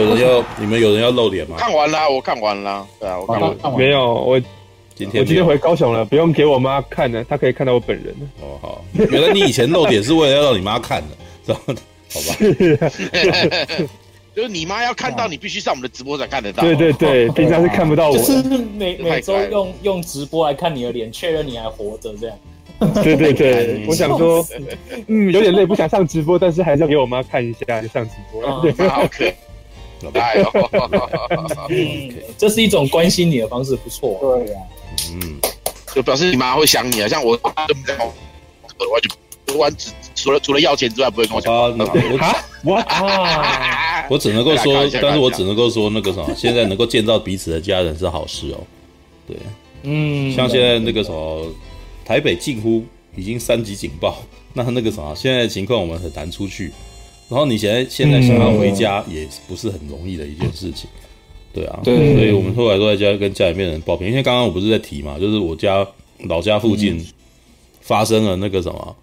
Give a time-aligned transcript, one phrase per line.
[0.00, 1.56] 们有人要，你们有人要露脸吗？
[1.58, 2.86] 看完了，我看完了。
[2.98, 3.78] 对啊，我看完。
[3.78, 4.40] 没有，我
[4.94, 8.14] 今天我今天回高雄了，不用给我妈看了，她可以看到我本人。
[8.40, 11.16] 哦，好，原来你以前露脸是为了要让你妈看的，
[11.46, 11.74] 知道吗？
[12.12, 13.88] 好吧。
[14.34, 16.64] 就是你妈要看到你，必须上我们的直播才看得到。
[16.64, 18.18] 对对对， 平常是看不到我。
[18.18, 18.42] 就是
[18.76, 22.36] 每 每周用用直播来看你的脸，确认你还活着这样。
[23.04, 24.44] 对对对，我想说，
[25.06, 28.60] 嗯，有点累，不想上直播，但是还是要给我妈看一下，就上直播。
[28.60, 28.72] 对
[30.14, 30.50] 哎呦，
[32.38, 34.18] 这是一种关心你的方式，不错。
[34.20, 34.60] 对呀，
[35.12, 35.38] 嗯，
[35.94, 37.08] 就表示你妈会想你啊。
[37.08, 41.54] 像我，我就完只除了除了要钱之外，不会跟我讲。
[41.54, 41.74] 啊，
[42.64, 48.60] 我啊， 我只能够说，但是我只能够说那个什么，现在能够见到彼此的家人是好事哦。
[49.26, 49.36] 对，
[49.82, 51.46] 嗯，像现在那个什么。
[52.06, 52.84] 台北近乎
[53.16, 54.18] 已经三级警报，
[54.52, 56.70] 那那个啥，现在的情况我们很难出去。
[57.28, 60.88] 然后你现在现在想要回家也不是很容易的一件事情，
[61.52, 64.08] 对啊，对，所以我们后来都在家跟家里面人报平。
[64.08, 65.86] 因为刚刚我不是在提嘛，就是我家
[66.24, 67.04] 老家附近
[67.80, 68.96] 发生了那个什么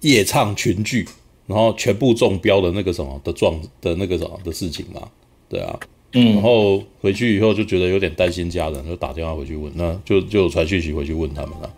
[0.00, 1.06] 夜唱群聚，
[1.46, 5.08] 然后全部中标的那个什么的状的那个什么的事情嘛，
[5.48, 5.78] 对啊，
[6.12, 11.70] 嗯，然后回去以后就觉得有点担心家人，就打电话回去问，那就就传讯息回去问他们了。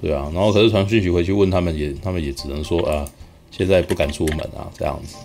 [0.00, 3.06] 对啊，然后可是传讯息回去问他们也，他们也只能说啊，
[3.50, 5.16] 现在不敢出门啊，这样子。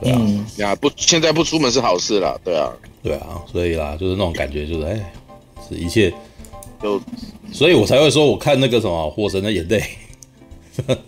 [0.00, 5.12] 对啊，嗯、呀，不，现在不出门是好事啦，对啊，对啊，所以啦，就是那种感觉，就是哎，
[5.68, 6.12] 是一切
[6.82, 7.00] 就，
[7.52, 9.82] 所以我才会说，我看那个什么《火神的眼泪》，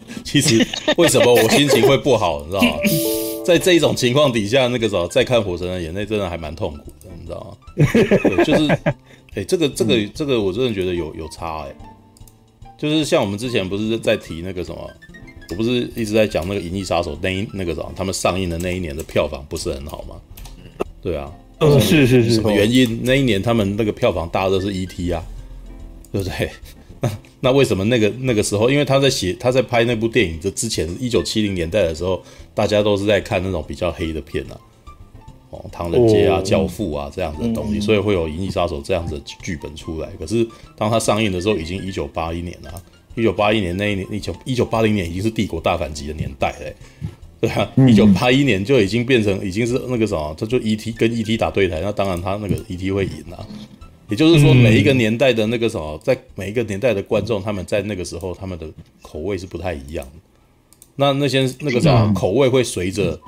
[0.25, 0.67] 其实
[0.98, 2.77] 为什么我心情会不好，你知道吗？
[3.44, 7.56] 在这一种情况底下，那个时候再看《火神的眼泪》，真的还蛮痛苦的，你知道吗？
[7.92, 8.69] 对，就是，
[9.34, 11.75] 哎，这个这个这个，我真的觉得有有差哎。
[12.78, 14.91] 就是像我们之前不是在提那个什么，
[15.53, 20.16] 我不是一直在讲那个《银翼杀手》那一那个什么，他们上映的那一年的票房不是很好吗？
[21.03, 23.00] 对啊，嗯，是是是，什么原因？
[23.03, 25.12] 那一年他们那个票房大热是 E.T.
[25.12, 25.22] 啊，
[26.10, 26.50] 对不对？
[27.00, 27.10] 那
[27.41, 28.71] 那为什么那个那个时候？
[28.71, 32.22] 因为他在写他在拍那部电影的之前，一九七零年代的时候，
[32.55, 34.56] 大家都是在看那种比较黑的片啊。
[35.50, 40.09] 哦，唐人街啊，教父啊，这样子的东西，所以会有《银翼杀手》这样子的剧本出来。
[40.19, 42.82] 可是当他上映的时候，已经一九八一年了。
[43.15, 46.75] 一九八一年那一年，一九一九八零年已经是帝国大反击的年代嘞，
[47.41, 50.93] 对啊，一九八一年就已经变成已经是那个什么，他就 E.T.
[50.93, 51.37] 跟 E.T.
[51.37, 52.91] 打对台，那当然他那个 E.T.
[52.91, 53.47] 会赢了。
[54.09, 58.67] 也就是说，每一个年代的那个什么，在每一个年代的观众，他们在那个时候他们的
[59.00, 60.12] 口味是不太一样的。
[60.97, 63.21] 那那些那个什么口味会随着。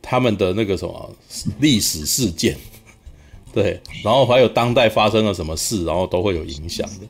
[0.00, 1.14] 他们的那个什么
[1.60, 2.56] 历史事件，
[3.52, 7.06] 对，然后还有当代发生了什么事，然后都会有影响的，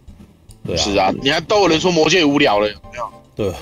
[0.68, 0.78] 对啊。
[0.78, 3.10] 是啊，你还都有人说魔戒无聊了，有没有？
[3.34, 3.52] 对，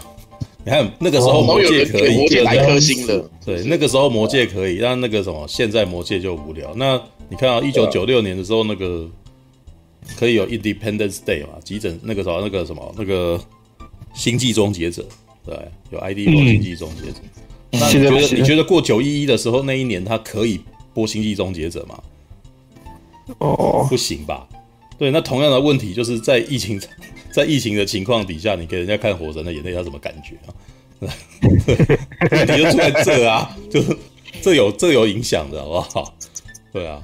[0.65, 3.31] 你看那个时候魔戒可以，魔戒来颗星了。
[3.45, 6.73] 对，那个时候魔戒可以，但那个什么现在魔戒就无聊。
[6.75, 9.09] 那你看啊一九九六年的时候，那个
[10.19, 11.55] 可以有 Independence Day 嘛？
[11.63, 13.41] 急诊那个时候那个什么那个
[14.15, 15.05] 星际终结者，
[15.45, 15.57] 对，
[15.91, 17.19] 有 ID 说星际终结者。
[17.71, 20.61] 那你觉得你觉得过九一一的时候那一年他可以
[20.95, 22.03] 播《星际终结者》吗？
[23.39, 24.49] 哦，不行吧？
[24.99, 26.81] 对，那同样的问题就是在疫情
[27.31, 30.49] 在疫情的情况底下，你给人家看《火神的眼泪》，他什么感觉啊？
[32.33, 33.95] 问题就出在这啊，就是
[34.41, 36.15] 这有这有影响的，好不好？
[36.73, 37.03] 对啊，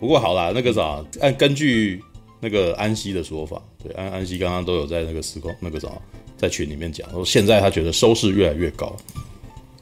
[0.00, 2.02] 不过好啦，那个啥，按根据
[2.40, 5.88] 那个安西的说法，对，安安西刚刚都有在那个时空那个啥，
[6.38, 8.96] 在群里面讲说，现在他觉得收视越来越高。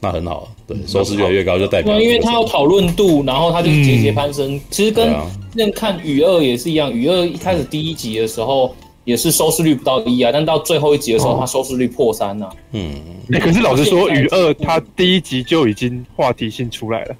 [0.01, 4.59] 那很好，对，收视越来越高就代表，因为他有讨论度，然后他就是节节攀升。
[4.69, 5.15] 其实跟
[5.53, 12.49] 那看雨二也是一样，雨二一开始第一集的时候也是收视率不到一啊，但到最后一集的时候，他收视率破三呐。
[12.73, 12.93] 嗯，
[13.39, 17.15] 可是老实说，雨二他第一集就已经话题性出来了。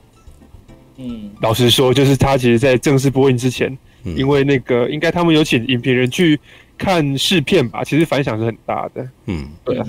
[0.98, 6.40] 嗯，老实说，就是他其实，在正式播映之前，因为那个应该他们有请影评人去
[6.78, 9.10] 看试片吧，其实反响是很大的。
[9.26, 9.86] 嗯，对啊。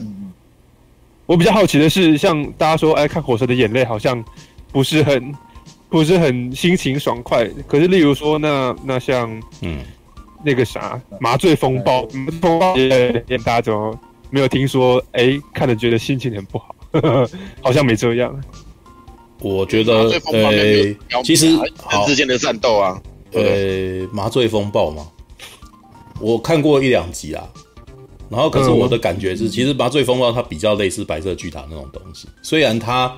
[1.26, 4.24] 我比较好奇的是，像大家说，哎，看《火神的眼泪》好像
[4.70, 5.34] 不是很
[5.88, 7.44] 不是很心情爽快。
[7.66, 9.80] 可是，例如说，那那像嗯
[10.44, 12.02] 那个啥《麻醉风暴》，
[12.40, 13.98] 风暴也大家怎么
[14.30, 15.02] 没有听说？
[15.12, 17.30] 哎，看了觉得心情很不好，呵 呵
[17.60, 18.40] 好像没这样。
[19.40, 19.92] 我觉得，
[20.32, 23.02] 呃，其实人之间的战斗啊，
[23.32, 25.06] 呃，麻醉风暴嘛，
[26.20, 27.46] 我看过一两集啊。
[28.28, 32.26] 然后，可是我的感觉是，其实麻醉风暴它比较类似白色巨塔那种东西。
[32.42, 33.08] 虽然它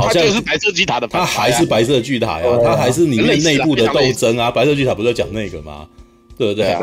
[0.00, 4.50] 好像是白色巨塔的，它还是白色巨塔呀，它还是里面内部的斗争啊。
[4.50, 5.86] 白色巨塔不是在讲那个吗？
[6.36, 6.76] 对不对？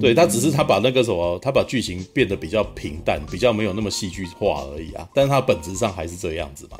[0.00, 5.06] 对，它只是它把那个什么，它把剧情变得比较平淡，比较没有那么戏剧化而已啊。
[5.14, 6.76] 但是它本质上还是这样子嘛，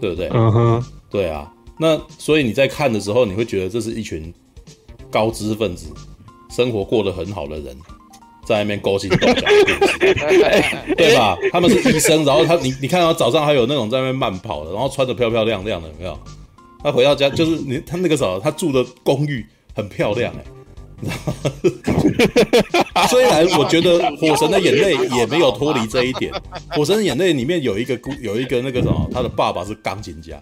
[0.00, 0.28] 对不对？
[0.32, 1.52] 嗯哼，对啊。
[1.78, 4.32] 那所以你在看的时候，你会觉得这是一群
[5.10, 5.88] 高知识分子，
[6.50, 7.76] 生活过得很好的人，
[8.44, 9.34] 在那边勾心斗角，
[10.96, 11.36] 对吧？
[11.52, 16.18] 他们是医生，然后他你你看到早上还有那种在那边慢跑的，然后穿的漂漂亮亮的，有没有？
[16.82, 19.44] 他回到家就是你他那个时候他住的公寓
[19.74, 20.44] 很漂亮哎、
[22.94, 26.30] 欸， 虽然我觉得《火神的眼泪》也没有脱离这一点，
[26.76, 30.38] 《火神的眼泪》里面有一个有一个那个什么，他的爸爸是钢琴家。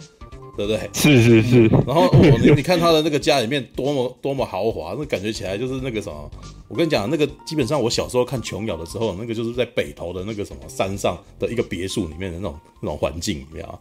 [0.56, 0.90] 对不对？
[0.92, 1.66] 是是是。
[1.86, 6.30] 然后我你你看他的那个家里面多么多么豪华，那感觉起来就是那个什么。
[6.68, 13.78] 我跟你讲，那个基本上我小时候看琼瑶的时候，那个就是在北头的那个什么山上的一个别墅里面的那种那种环境，里面啊。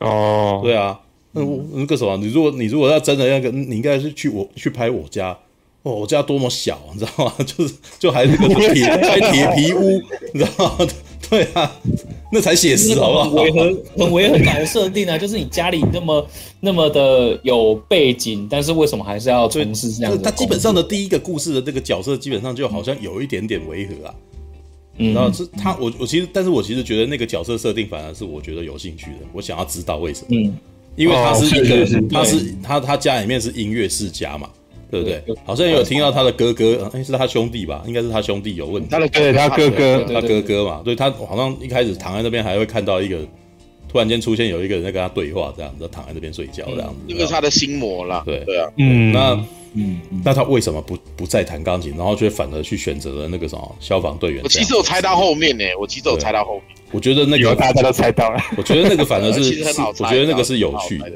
[0.00, 1.00] 哦，对啊，
[1.32, 1.42] 那
[1.72, 5.36] 那个什么，你如果你如果要真的要跟，你应该是去我去拍我家。
[5.84, 7.34] 哦，我家多么小，你知道吗？
[7.44, 10.86] 就是就还是个铁开铁皮屋，你知道吗？
[11.30, 11.80] 对啊，
[12.32, 13.42] 那才写实好不好？
[13.42, 16.26] 违和很违和感的设定啊， 就是你家里那么
[16.60, 20.18] 那么的有背景，但是为什么还是要从事这样的？
[20.18, 24.14] 他基本上的第一个故事的这个角色，基本上就好像有一点点违和啊。
[24.98, 30.26] 嗯，然后是他，我我其实，但是我其实觉得那个角色设定反而是我觉得有兴趣的，我想要知道为什么。
[30.30, 30.56] 嗯，
[30.94, 34.48] 因为他是一个，他是他他家里面是音乐世家嘛。
[34.90, 35.22] 对不对？
[35.44, 37.82] 好像有听到他的哥哥，哎，是他兄弟吧？
[37.86, 38.88] 应该是他兄弟有问题。
[38.90, 40.82] 他的哥，他哥哥，他哥哥嘛。
[40.84, 43.18] 对，他好像一开始躺在那边，还会看到一个
[43.88, 46.96] 突然间出现有一个人在跟他对话，这样子躺在那边睡觉，这样子。
[47.08, 48.22] 那个是他的心魔啦。
[48.26, 49.44] 对对啊，嗯，那
[49.76, 54.42] 嗯，那他为什么不不再弹钢琴，然后却反而去选择了那个什么消防队员？
[54.44, 56.76] 我其实我猜到后面呢，我其实有猜到后面。
[56.92, 58.40] 我觉得那个大家都猜到了。
[58.56, 59.40] 我觉得那个反而是，
[59.98, 61.10] 我觉得那个是有趣的。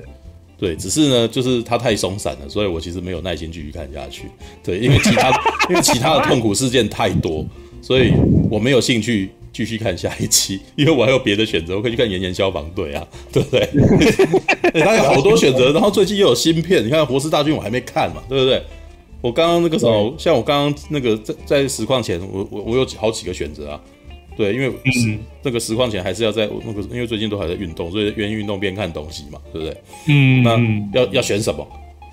[0.58, 4.24] 对，只是呢，就是它太松散了，所以我其实没有耐心继续看下去。
[4.64, 5.30] 对，因为其他
[5.70, 7.46] 因为其他的痛苦事件太多，
[7.80, 8.12] 所以
[8.50, 13.60] 我没有兴趣继续看下一期，因为我还有别的选择，我可以去看《炎炎消防队》啊，对不对？
[14.72, 18.60] 欸、 他有好多选择，然后最近又有新片，你看《活尸大军》我还没看嘛，对不对？
[19.20, 23.80] 我刚刚那个时候，像我刚刚那个在在实况前，我我我有好几个选择啊。
[24.38, 29.76] 对，因为嗯，这个实况前还是要在那个，因为最近都还在运动，所以边运动边看东西嘛，对不对？
[30.06, 31.66] 嗯，那要要选什么？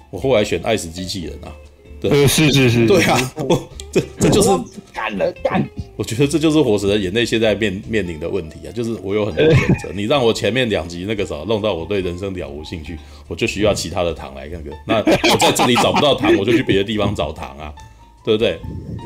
[0.10, 1.54] 我后来选爱死机器人啊。
[2.02, 4.50] 对，是是是，对啊，我这这就是
[4.94, 5.64] 干了干。
[5.96, 14.72] 我觉得这就是《火神的眼泪》现在面面临的问题啊，就是我有很多选择， 你让我前面两集那个时候弄到我对人生了无兴趣，我就需要其他的糖来那个。
[14.86, 14.98] 那
[15.32, 17.74] 我在这里找不到糖，我就去别的地方找糖啊。
[18.26, 18.60] 对不对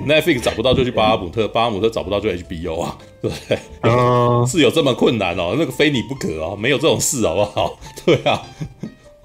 [0.07, 3.59] ？Netflix 找不到就去巴哈姆特，巴哈姆特找不到就 HBO 啊，对不对？
[3.81, 5.55] 嗯， 是有这么困难哦？
[5.59, 7.77] 那个非你不可哦，没有这种事好不好？
[8.05, 8.41] 对啊，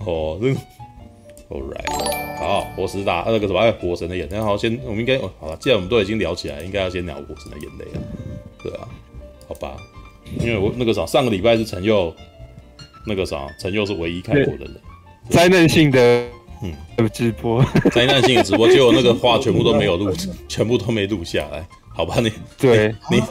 [0.05, 0.55] 哦，这个
[1.49, 8.02] ，All right，好，火神大那个什么，哎，火神的眼泪，好，先我们应该，好了，既然我们都已经聊起来，应该要先聊火神的眼泪啊，
[8.61, 8.88] 对啊，
[9.46, 9.76] 好吧，
[10.41, 12.12] 因为我那个啥，上个礼拜是陈佑，
[13.06, 14.75] 那个啥，陈佑是唯一看过的人，
[15.31, 16.26] 灾难性的。
[16.65, 17.63] 嗯，有直播
[17.93, 20.11] 灾难性的直播，结果那个话全部都没有录，
[20.49, 21.63] 全部都没录下来，
[21.95, 22.17] 好吧？
[22.21, 23.23] 你 对你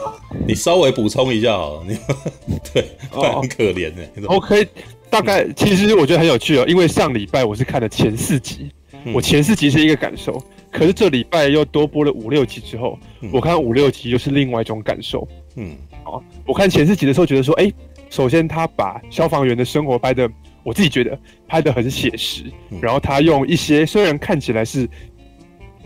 [0.48, 1.98] 你稍微补充一下好了，你
[2.72, 4.28] 对，很可怜呢。
[4.28, 4.68] OK，
[5.10, 8.72] 大概其实我觉得很有趣哦，因为上礼拜我是看了前四集，
[9.12, 10.40] 我前四集是一个感受，
[10.72, 13.00] 可是这礼拜又多播了五六集之后，
[13.32, 15.28] 我看五六集又是另外一种感受。
[15.56, 17.72] 嗯，好，我看前四集的时候觉得说，哎，
[18.12, 20.30] 首先他把消防员的生活拍的。
[20.64, 21.18] 我自己觉得
[21.48, 22.46] 拍的很写实，
[22.82, 24.88] 然后他用一些虽然看起来是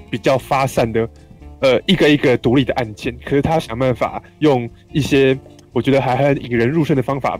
[0.10, 1.10] 比较发散的，
[1.62, 5.38] 呃，一个一个独立的案件，可是他想办法用一些
[5.74, 7.40] 我觉得还很引人入胜的方法，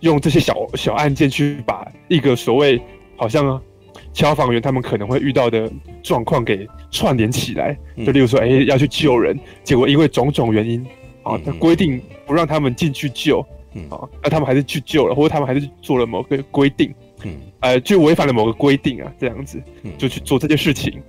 [0.00, 2.80] 用这些小小案件去把一个所谓
[3.16, 3.60] 好像
[4.12, 5.70] 消防员他们可能会遇到的
[6.02, 10.84] 状况给串联起来，就例如说，哎，要去救人，结果因为种种原因
[11.22, 13.46] 啊，他规定不让他们进去救。
[13.74, 16.94] 嗯，好，那他们还是去救了，或者他们还是做了某个规定，
[17.24, 19.62] 嗯，呃，就违反了某个规定啊，这样子，
[19.98, 21.02] 就去做这件事情。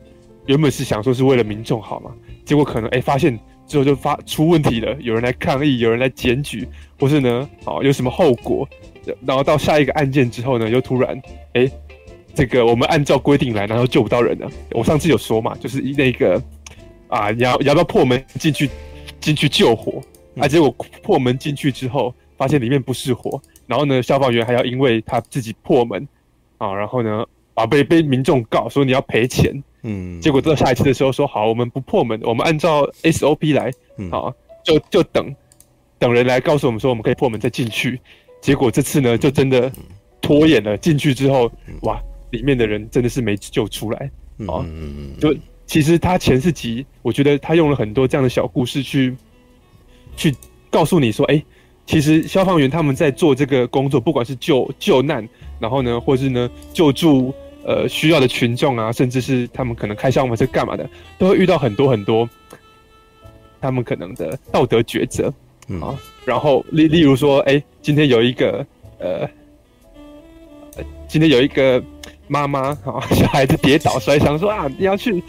[0.45, 2.11] 原本是想说是为了民众好嘛，
[2.43, 6.67] 结果可能哎、欸、发现之后就发出问题了，有人来抗议，有人来检举，
[6.99, 8.67] 或是呢，哦有什么后果，
[9.25, 11.15] 然后到下一个案件之后呢，又突然
[11.53, 11.71] 哎、欸，
[12.33, 14.49] 这个我们按照规定来，然后救不到人了。
[14.71, 16.41] 我上次有说嘛，就是那个
[17.07, 18.69] 啊，你要你要不要破门进去
[19.21, 20.01] 进去救火？
[20.37, 20.69] 啊，结果
[21.03, 22.13] 破门进去之后。
[22.39, 26.07] 发现里面不是火，然后呢，消防员还要因为他自己破门
[26.57, 33.69] 啊，然后呢，啊被被民众告说你要赔钱，嗯，结果到下一次的时候说好，我们不破门，我们按照 SOP 来，
[34.09, 35.35] 啊，就就等
[35.99, 37.99] 等人来告诉我们说我们可以破门再进去，
[38.39, 39.69] 结果这次呢就真的
[40.21, 44.09] 拖延了，进去之后，哇，里面的人真的是没救出来，
[44.47, 44.65] 啊，
[45.19, 49.13] 就其实他前四集，我觉得他用了很多这样的小故事去
[50.15, 50.33] 去
[50.71, 51.43] 告诉你说，哎。
[51.89, 55.27] 其实消防员他们在做这个工作，不管是救救难，
[55.59, 57.33] 然后呢，或是呢救助
[57.65, 62.29] 呃需要的群众啊，甚至是他们可能开消防车干嘛的，都会遇到很多很多
[63.59, 65.33] 他们可能的道德抉择。
[65.67, 68.63] 嗯、啊，然后例例如说，哎，今天有一个
[68.99, 69.27] 呃，
[71.07, 71.83] 今天有一个
[72.27, 75.23] 妈妈啊，小孩子跌倒，所以想说啊，你要去，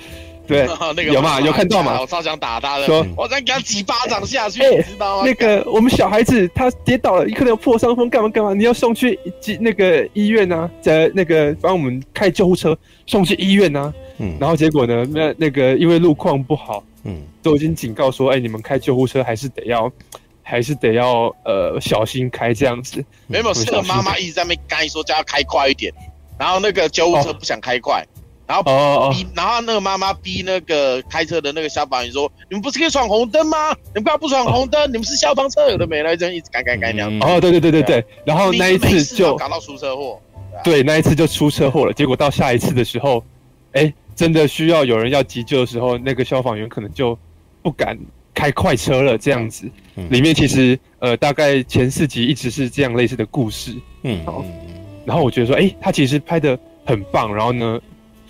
[0.51, 0.67] 对，
[0.97, 1.41] 那个有嘛？
[1.41, 2.01] 有看到嘛？
[2.01, 5.23] 我超想打他的，说我再给他几巴掌下去，你知道吗？
[5.25, 8.53] 那个我们小孩子他跌倒了，可能有破伤风，干嘛干嘛？
[8.53, 9.19] 你要送去
[9.61, 12.77] 那个医院啊，在那个帮我们开救护车
[13.07, 13.93] 送去医院啊。
[14.19, 19.91] 嗯，然后结果呢，那那个因为路况不好，嗯，都已经警告说，哎，你们开救护车还是得要。
[20.43, 25.93] 还是得要呃小心开这样子，没有，是个妈妈一直在那边干说叫他开快一点，
[26.37, 28.05] 然后那个救护车不想开快，
[28.51, 33.71] 然后哦，然后那个妈妈逼那个开车的那个消防员说：“你们不是可以闯红灯吗？
[33.95, 34.89] 你们干嘛不闯红灯？
[34.89, 40.21] 你们是消防车，有的没了，这样一直赶赶赶这样。”哦，对对对对对，然后那一次就搞到出车祸，
[40.65, 41.93] 对，那一次就出车祸了。
[41.93, 43.23] 结果到下一次的时候，
[43.73, 47.17] 哎，真的需要有人要急救的时候，那个消防员可能就
[47.63, 47.97] 不敢。
[48.33, 49.69] 开快车了，这样子，
[50.09, 54.25] 里面其实呃，大概前四集一直是这样类似的故事，嗯，
[55.05, 57.79] 然后我觉得说，哎，他其实拍的很棒，然后呢，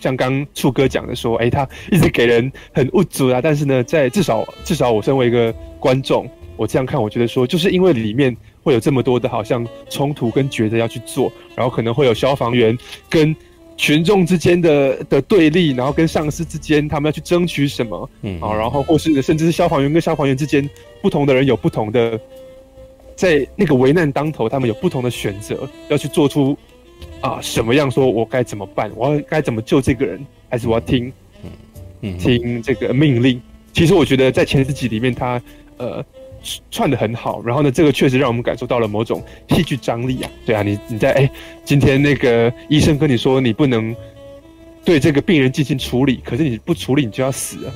[0.00, 12.76] 像刚树哥讲的说，哎，他一直给人很物质啊，但是呢，在至少至少我身为一个观众，我这样看，我觉得说，就是因为里面会有这么多的好像冲突跟抉择要去做，然后可能会有消防员
[13.08, 13.36] 跟。
[13.76, 18.10] 群众之间的的对立，然后跟上司之间，他们要去争取什么？
[18.20, 20.68] 嗯，啊，然后或是甚至是消防员跟消防员之间，
[21.00, 22.20] 不同的人有不同的，
[23.16, 26.54] 在那个危难当头，他们有不同的选择，要去做出
[27.20, 27.90] 啊什么样？
[27.90, 28.90] 说我该怎么办？
[28.94, 30.24] 我要该怎么救这个人？
[30.48, 31.12] 还是我要听，
[32.02, 33.40] 嗯，听这个命令？
[33.72, 35.40] 其实我觉得在前四集里面，他
[35.76, 36.04] 呃。
[36.70, 40.30] 串的很好，然后呢，这个确实让我们感受到了某种戏剧张力啊。
[40.46, 41.30] 对啊，你你在哎，
[41.66, 43.94] 今天那个医生跟你说你不能
[44.82, 47.74] 对这个病人进行处理，可是你不处理你就要死了，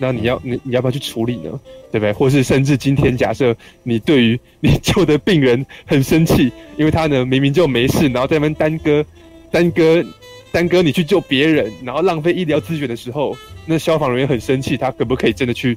[0.00, 1.60] 那你要你你要不要去处理呢？
[1.92, 2.12] 对不对？
[2.12, 9.04] 或是甚至今天假设你对于 你救的病人很生气，因为他呢明明就没事，然后在那边耽搁
[9.50, 10.04] 耽搁
[10.50, 15.76] 耽搁你去救别人，然后浪费医疗资源的时候，那消防人员很生气，他可不可以真的去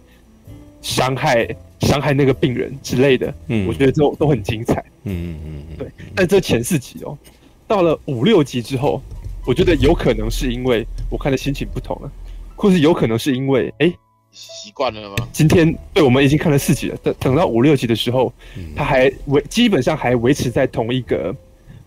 [0.81, 1.47] 伤害？
[1.81, 5.85] 伤害那个病人之类的，嗯，我觉得都都很精彩，嗯嗯嗯，对。
[6.15, 7.17] 但这前四集哦，
[7.67, 9.01] 到了五六集之后，
[9.45, 12.09] 我觉得有可能是因为我看的心情不同了，
[12.55, 13.93] 或是有可能是因为哎，
[14.33, 15.15] 习惯了吗？
[15.31, 18.33] 今天对我们已经看了四集了，等等到五六集的时候，
[18.75, 21.35] 他还维基本上还维持在同一个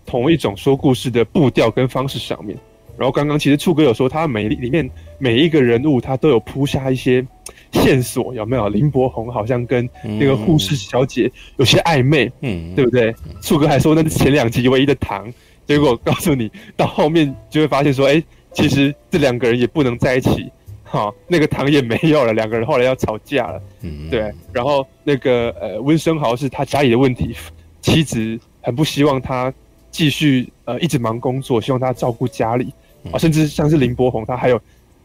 [0.06, 2.56] 同一种说故事的步调跟方式上面。
[2.96, 4.88] 然后刚刚其实处哥有说，他每里面
[5.18, 7.26] 每一个人物他都有铺下一些。
[7.72, 8.68] 线索有没有？
[8.68, 13.14] 林柏宏好像跟那个护士小姐有些暧昧，嗯，对不对？
[13.42, 15.30] 处哥还说那是前两集唯一的糖，
[15.66, 18.22] 结果告诉你到后面就会发现说，哎，
[18.54, 20.50] 其实这两个人也不能在一起，
[20.96, 24.32] 哈，那个糖也没有了，两个人后来要吵架了，嗯，对。
[24.52, 27.36] 然后那个呃温生豪是他家里的问题，
[27.82, 29.52] 妻子很不希望他
[29.90, 32.72] 继续呃一直忙工作，希望他照顾家里
[33.12, 34.58] 啊，甚至像是林柏宏他还有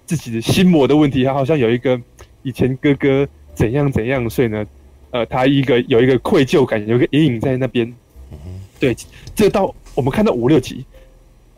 [0.05, 1.99] 自己的心魔的问题，他好像有一个。
[2.43, 4.65] 以前哥哥怎样怎样，所以呢，
[5.11, 7.93] 呃，他一个有一个愧疚感，有一个阴影在那边。
[8.79, 8.97] 对，
[9.35, 10.83] 这到我们看到五六集，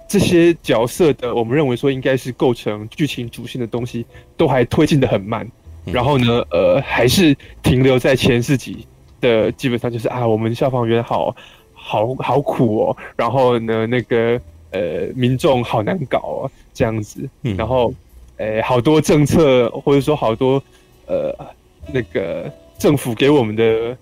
[0.08, 4.06] 这些角色的，我们认为说应该是构成剧情主线的东西，
[4.38, 5.50] 都还推进的很慢。
[5.86, 8.88] 然后呢，呃，还是停留在前四集
[9.20, 11.36] 的，基本上就是啊，我们消防员好
[11.74, 14.40] 好好苦哦，然后呢，那个
[14.72, 17.94] 呃，民众好难搞哦，这样子，然后。
[18.38, 20.62] 诶、欸，好多政策，或者说好多，
[21.06, 21.32] 呃，
[21.94, 23.96] 那个政府给我们的，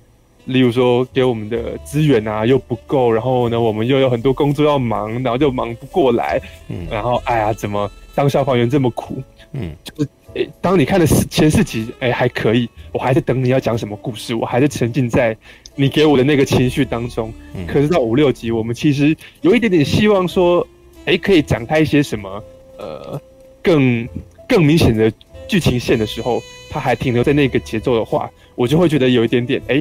[0.45, 9.21] 例如说给我们的资源啊又不够，然后呢，我们又有很多工作要忙，然后就忙不过来，嗯，然后哎呀，怎么当消防员这么苦？
[9.53, 15.35] 嗯，就是诶、欸，当你看了前四集，哎、欸，还可以，我还在等你要讲什么故事，我还在沉浸在
[15.75, 17.31] 你给我的那个情绪当中。
[17.53, 20.65] 嗯，可是到五六集，我们其实有一点点希望说，
[21.05, 22.43] 哎、欸，可以展开一些什么，
[22.77, 23.19] 呃。
[23.63, 24.09] 更
[24.49, 25.13] 更明显的
[25.47, 29.79] 剧情线的时候，它还停留在那个节奏的话，我就会觉得有一点点，哎，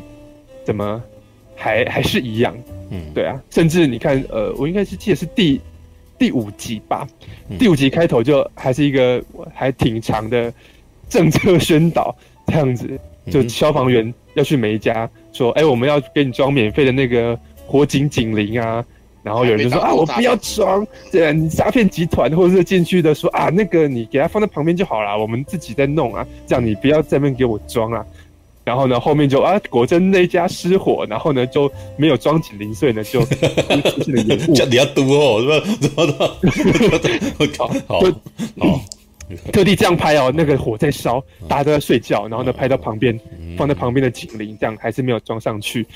[0.65, 1.03] 怎么
[1.57, 2.57] 还还是一样？
[2.91, 5.61] 嗯，对啊，甚至你看，呃，我应该是记得是第
[6.19, 7.07] 第五集吧，
[7.59, 9.23] 第五集开头就还是一个
[9.55, 10.53] 还挺长的
[11.09, 12.15] 政策宣导
[12.47, 12.99] 这样子，
[13.31, 18.85] 就消防员要去每一家说，哎，我们要给你装免费的那个火警警铃啊。
[19.23, 28.05] 然后有人就说啊，我不要装，对啊，你诈骗集团或者是进去的说啊，那个你给他放在旁边就好了，我们自己在弄啊，这样你不要在那边给我装啊。
[28.63, 34.53] 然后呢，后面就啊，果真那家失火，然后呢就没有装紧零碎呢，就出现了延误。
[34.55, 35.77] 叫你要读哦，是吧？
[35.81, 36.19] 怎么的？
[37.59, 38.01] 好，好，
[38.59, 38.81] 好，
[39.51, 43.19] 特地这样拍哦，那个火在烧，大家都在睡觉，然后呢拍到旁边，
[43.57, 45.87] 放在旁边的警铃，这样还是没有装上去。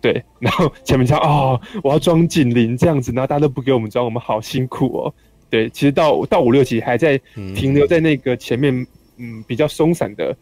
[0.00, 5.14] 对，然后前面讲哦，我要装警铃这样子，然后大家都不给我们装，我们好辛苦哦。
[5.50, 7.20] 对，其实到到五六集还在
[7.54, 8.86] 停留在那个前面。
[9.24, 10.36] 嗯，比较松散的，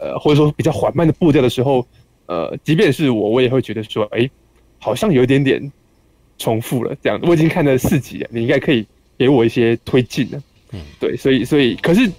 [0.00, 1.86] 呃，或者说比较缓慢的步调的时候，
[2.26, 4.28] 呃，即便是我，我也会觉得说，哎，
[4.80, 5.72] 好像有一点点
[6.36, 6.92] 重复了。
[7.00, 8.84] 这样，我已经看了四集了，你应该可以
[9.16, 10.42] 给我一些推进了。
[10.72, 12.10] 嗯，对，所以，所以，可是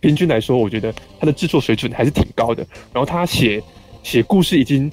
[0.00, 2.66] 平均来说，我觉得他的制作水准还是挺高的。
[2.90, 3.62] 然后他写
[4.02, 4.90] 写故事已经，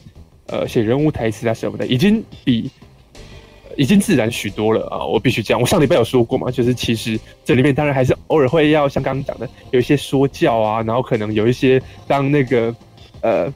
[0.47, 2.69] 呃，写人物台词啊什么的，已经比。
[3.77, 5.05] 已经自然许多了啊！
[5.05, 12.75] 我必须讲，我上礼拜有说过嘛，就是其实这里面当然还是偶尔会要像刚刚讲的，有一些说教啊，然后可能有一些当那个
[13.21, 13.53] 呃，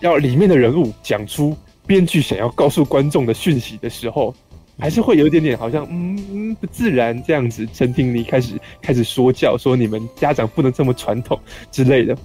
[0.00, 1.56] 要里面的人物讲出
[1.86, 4.34] 编剧想要告诉观众的讯息的时候，
[4.78, 7.68] 还是会有一点点好像嗯不自然这样子。
[7.72, 11.38] 陈婷妮开始开始说教，说你们家长不能这么传统
[11.70, 12.16] 之类的，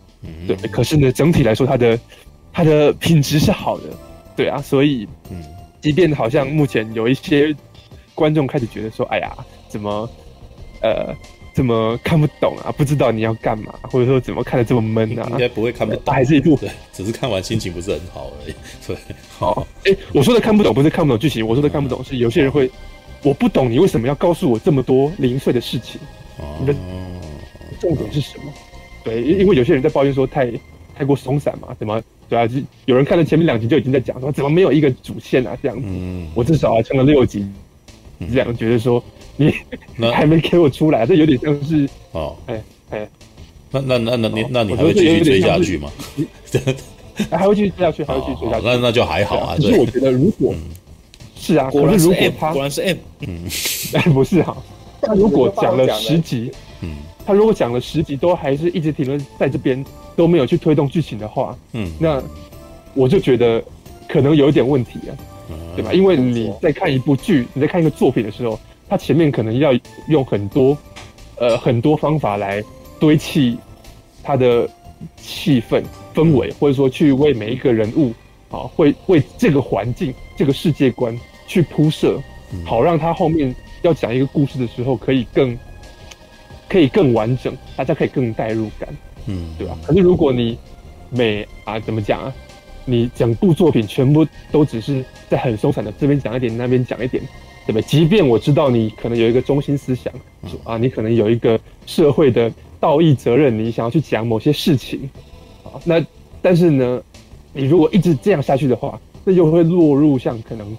[0.47, 0.55] 对。
[0.69, 1.99] 可是呢，整体来说，它的
[2.53, 3.83] 它的品质是好的，
[4.35, 5.37] 对啊，所以嗯。
[5.81, 7.55] 即便好像目前有一些
[8.15, 9.31] 观众开始觉得说：“哎呀，
[9.69, 10.09] 怎么
[10.81, 11.15] 呃，
[11.53, 12.71] 怎么看不懂啊？
[12.71, 18.55] 不知道你要干嘛，或者说怎么看的这么闷啊？”应该不会看不懂，还是一部对，只是看完心情不是很好而已。
[18.85, 18.97] 对，
[19.37, 22.69] 好，哎、欸，我说的看不懂不是看不懂剧情，我说的看不懂是有些人会，
[23.23, 26.01] 我不懂你为什么要告诉我这么多零碎的事情，
[26.59, 26.75] 你的
[27.79, 28.51] 重点是什么？
[29.03, 30.51] 对，因因为有些人在抱怨说太
[30.95, 32.01] 太过松散嘛，怎么？
[32.29, 32.55] 对啊，就
[32.85, 35.57] 有人看了前面两集就已经在讲说，怎么没有一个主线啊？
[35.61, 37.45] 这样子，嗯、我至少还撑了六集，
[38.19, 39.01] 嗯、这样觉得说
[39.35, 39.53] 你
[40.13, 43.07] 还没给我出来，这有点像是哦，哎哎，
[43.71, 45.89] 那那那那你那你还会继续追下去吗？
[47.31, 48.65] 还会继续追下去，还会继续追下去。
[48.65, 49.55] 那那就还好啊。
[49.55, 50.53] 可是我觉得，如果
[51.35, 53.41] 是啊，可是如果他果然是 M，嗯，
[53.93, 54.55] 哎，不是哈，
[55.01, 59.83] 他如果讲了十集，嗯，他如果讲了十集都还是一直停留在这边。
[60.17, 62.21] 都没有去推动剧情的话，嗯，那
[62.95, 63.63] 我就觉得
[64.09, 65.13] 可能有一点问题啊，
[65.51, 65.93] 嗯、对吧？
[65.93, 69.71] 因为你在看一部剧，你在看一个作品的时候，它前面可能要
[70.09, 70.75] 用很多
[71.37, 72.63] 呃很多方法来
[72.99, 73.57] 堆砌
[74.23, 74.67] 它的
[75.17, 75.83] 气氛
[76.15, 78.11] 氛围，或者说去为每一个人物
[78.49, 82.19] 啊，会为这个环境、这个世界观去铺设，
[82.65, 85.55] 好让他后面要讲一个故事的时候可以更
[86.67, 88.89] 可以更完整，大家可以更代入感。
[89.27, 89.77] 嗯，对吧？
[89.85, 90.57] 可是如果你
[91.09, 92.33] 每啊怎么讲啊，
[92.85, 97.21] 你整部作品全部都只是在很松散的这边讲一点，那边讲一点，
[97.65, 97.81] 对不对？
[97.81, 100.13] 即便我知道你可能有一个中心思想，
[100.47, 105.09] 说啊，你可能有一个社会的道义责任，你想要去讲某些事情，
[105.63, 106.05] 啊，那
[106.41, 107.01] 但是呢，
[107.51, 110.77] 你如果一直这样下去的话，那就会落入像可能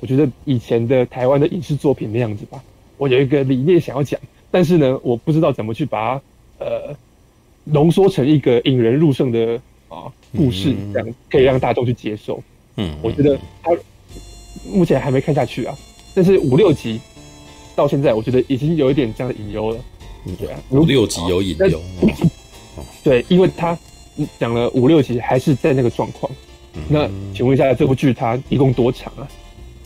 [0.00, 2.62] 我觉得以前的台湾的影视作品那样子吧。
[2.96, 4.18] 我有一个理念想要讲，
[4.50, 6.22] 但是呢，我不知道怎么去把它
[6.64, 6.96] 呃。
[7.64, 12.42] 浓缩成一个引人入胜的啊故事，这样可以让大众去接受。
[12.76, 13.70] 嗯，我觉得他
[14.64, 15.76] 目前还没看下去啊，
[16.14, 17.00] 但是五六集
[17.74, 19.78] 到现在，我觉得已经有一点这样的隐忧了。
[20.38, 21.80] 对啊，五六集有隐忧。
[23.02, 23.76] 对，因为他
[24.38, 26.30] 讲了五六集还是在那个状况。
[26.88, 29.28] 那请问一下，这部剧它一共多长啊？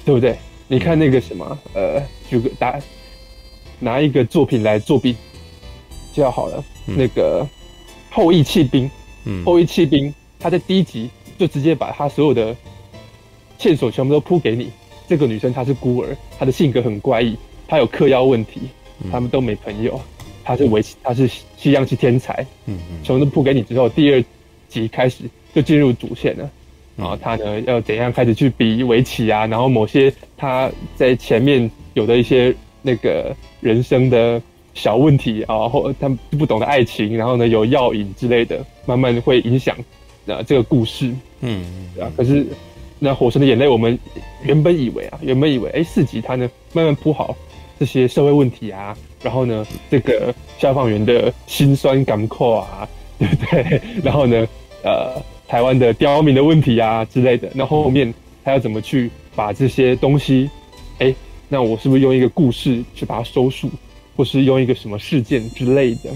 [0.04, 0.36] 对不对？
[0.68, 2.78] 你看那个什么，呃，举个打
[3.80, 5.16] 拿一个作品来作比
[6.12, 7.46] 较好了，那个。
[8.14, 8.88] 后羿弃兵，
[9.24, 12.56] 嗯，后羿弃兵，他在第一集就直接把他所有的
[13.58, 14.70] 线索全部都铺给你。
[15.08, 18.60] 这个女生她是孤儿，她的性格很怪异，她有嗑药问题，
[19.10, 20.00] 他们都没朋友。
[20.44, 24.24] 她是围棋，她是西洋棋天才，嗯嗯，全部都铺给你之后，第二
[24.68, 26.48] 集开始就进入主线了。
[26.96, 29.44] 然后他呢要怎样开始去比围棋啊？
[29.48, 34.40] 然后某些他在前面有的一些那个人生的。
[34.74, 39.76] 小问题啊，或他们不懂得爱情，然后呢有药瘾之类的，慢慢会影响
[40.26, 41.64] 啊这个故事，嗯，
[41.98, 42.44] 啊，可是
[42.98, 43.98] 那《火神的眼泪》，我们
[44.42, 47.36] 原本以为啊，原本以为，哎，四集它呢慢慢铺好
[47.78, 53.80] 这些社会问题啊，然后呢这个消防员的辛酸感慨啊，对不对？
[54.02, 54.46] 然后呢，
[54.82, 58.12] 呃，台湾的刁民的问题啊之类的，那后面
[58.44, 60.50] 他要怎么去把这些东西，
[60.98, 61.14] 哎，
[61.48, 63.70] 那我是不是用一个故事去把它收束？
[64.16, 66.10] 或是用一个什么事件之类的，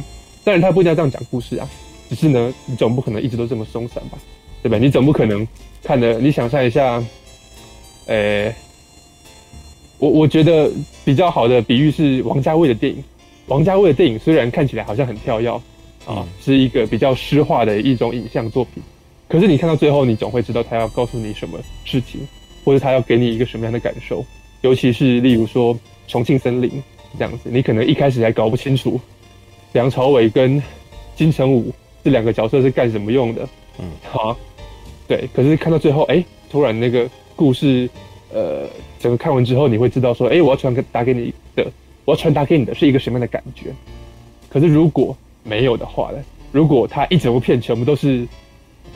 [0.45, 1.69] 当然他不一定要这样讲故事啊，
[2.09, 4.19] 只是呢，你总不可能一直都这么松散吧，
[4.63, 4.79] 对吧？
[4.79, 5.47] 你总不可能
[5.83, 7.03] 看的，你想象一下，
[8.07, 8.55] 呃、欸，
[9.99, 10.71] 我我觉得
[11.05, 13.03] 比较好的比喻是王家卫的电影，
[13.47, 15.51] 王家卫的电影虽然看起来好像很跳跃
[16.07, 18.83] 啊，是一个比较诗化的一种影像作品，
[19.29, 22.21] 可是你看到最后，你总会知道他要告诉你什么事情，
[22.65, 24.25] 或者他要给你一个什么样的感受。
[24.63, 26.83] 尤其是例如说重庆森林
[27.19, 28.99] 这样子，你可能一开始还搞不清楚
[29.73, 30.63] 梁朝伟跟
[31.17, 31.73] 金城武
[32.05, 33.47] 这两个角色是干什么用的。
[33.79, 34.37] 嗯，好，
[35.07, 35.29] 对。
[35.35, 37.89] 可是看到最后，哎、欸，突然那个故事，
[38.33, 38.67] 呃，
[38.99, 41.71] 整个看完之后，你会知道说，哎、欸，我要传达给你的，
[42.05, 43.73] 我要传达给你的是一个什么样的感觉。
[44.49, 46.19] 可是如果没有的话呢？
[46.51, 48.27] 如果他一整部片全部都是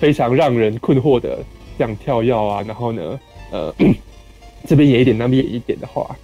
[0.00, 1.44] 非常让人困惑的
[1.76, 3.74] 这样跳跃啊，然后呢，呃，
[4.66, 6.16] 这边演一点，那边演一点的话，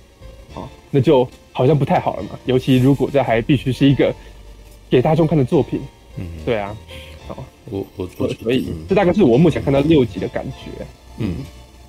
[0.55, 1.29] 啊，那就
[1.59, 2.39] 好像不太好了嘛。
[2.45, 4.15] 尤其如果这还必须是一个
[4.89, 5.81] 给大众看的作品，
[6.17, 6.77] 嗯，对啊，
[7.27, 10.87] 好，我我我所以这大概是我目前看到六集的感觉。
[11.19, 11.39] 嗯，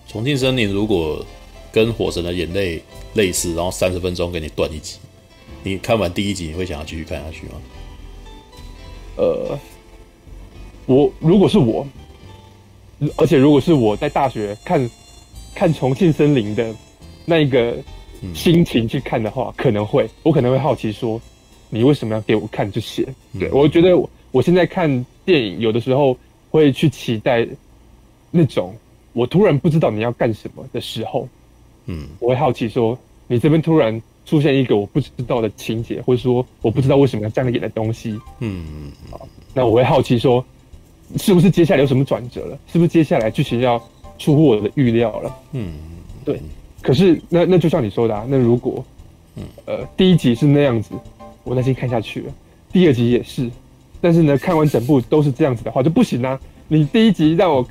[0.07, 1.23] 重庆森林如果
[1.71, 2.79] 跟《火神的眼泪》
[3.13, 4.97] 类似，然后三十分钟给你断一集，
[5.61, 7.51] 你看完第一集，你会想要继续看下去吗？
[9.17, 9.59] 呃，
[10.87, 11.85] 我如果是我，
[13.17, 14.89] 而且如果是我在大学看
[15.53, 16.73] 看重庆森林的
[17.23, 17.77] 那一个
[18.33, 21.19] 心情去看的话，可能会，我可能会好奇说，
[21.69, 23.07] 你为什么要给我看这些？
[23.39, 26.17] 对，我觉得我我现在看电影，有的时候
[26.49, 27.47] 会去期待
[28.31, 28.75] 那种
[29.13, 31.27] 我突然不知道你要干什么的时候，
[31.85, 34.01] 嗯，我会好奇说，你这边突然。
[34.25, 40.45] 出现一个我不知道的情节，或者说我不知道为什么要这样演的东西，嗯嗯，好，那我会好奇说，
[41.17, 42.55] 是不是接下来有什么转折了？
[42.71, 43.81] 是不是接下来剧情要
[44.19, 45.35] 出乎我的预料了？
[45.53, 45.73] 嗯，
[46.23, 46.39] 对。
[46.81, 48.83] 可是那那就像你说的啊，那如果，
[49.65, 50.91] 呃，第一集是那样子，
[51.43, 52.33] 我耐心看下去了，
[52.71, 53.49] 第二集也是，
[53.99, 56.39] 但是呢，看完整部都是这样子的话就不行啊。
[56.67, 57.65] 你第一集让我，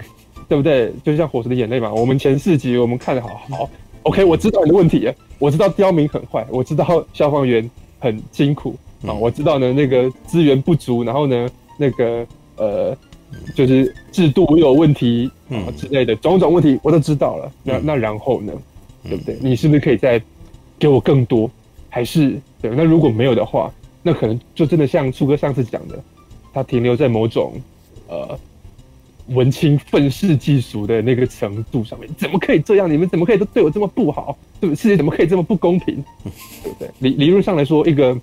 [0.48, 0.92] 对不对？
[1.04, 3.70] 就像《火神的眼泪》嘛，我们前四集我们看的好好。
[4.02, 5.14] OK，我知道你的问题了。
[5.38, 7.68] 我知道刁民很坏，我知道消防员
[8.00, 8.74] 很辛苦
[9.06, 12.96] 啊，我知道呢那个资源不足，然后呢那个呃
[13.54, 17.52] 就是制度有问题啊之类的种种问题我都知道了。
[17.62, 18.52] 那那然后呢，
[19.08, 19.38] 对不对？
[19.40, 20.20] 你是不是可以再
[20.78, 21.50] 给我更多？
[21.88, 22.70] 还是对？
[22.70, 25.98] 那如果没有的话，那可能就真的像初哥上次讲的，
[26.52, 27.54] 他停留在某种
[28.08, 28.38] 呃。
[29.32, 32.90] 文青愤世嫉俗的那个程度上面，怎么可以这样？
[32.90, 34.34] 你们怎么可以都对我这么不好？
[34.58, 34.80] 对不对？
[34.80, 36.02] 世界怎么可以这么不公平？
[36.64, 36.88] 对不对？
[37.00, 38.18] 理理论上来说，一个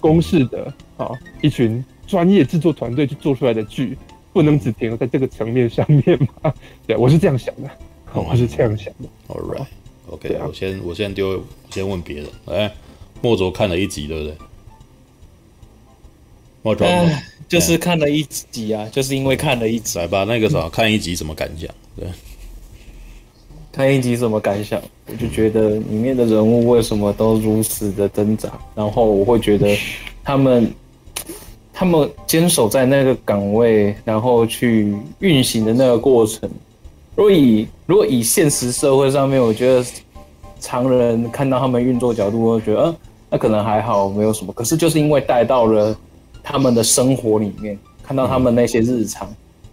[0.00, 3.96] 公式的啊，一群专业制作团队去做出来的剧，
[4.32, 6.52] 不能只停留在这个层面上面吗？
[6.88, 7.70] 对，我是这样想的，
[8.12, 9.08] 我是这样想的。
[9.28, 9.64] All
[10.08, 12.26] right，OK，我先我先丢，先问别人。
[12.46, 12.72] 哎，
[13.20, 14.34] 莫卓看了一集，对不对？
[16.62, 16.86] 莫卓。
[17.48, 19.98] 就是看了一集啊，就是因为看了一集。
[19.98, 21.66] 来吧，那个啥，看一集什么感想？
[21.96, 22.06] 对，
[23.72, 24.78] 看一集什么感想？
[25.06, 29.74] 我就觉得里面的人物为什么都如此的挣扎，然后我会觉得
[30.22, 30.70] 他们
[31.72, 36.50] 他们坚守在那个岗位，然后去运行的那个过程。
[37.18, 39.84] 如果以如果以现实社会上面，我觉得
[40.60, 42.96] 常人看到他们运作角度，会觉得，嗯，
[43.30, 44.52] 那可能还好，没有什么。
[44.52, 45.94] 可是就是因为带到了。
[46.40, 49.28] 他们的生活里面，看到他们那些日常，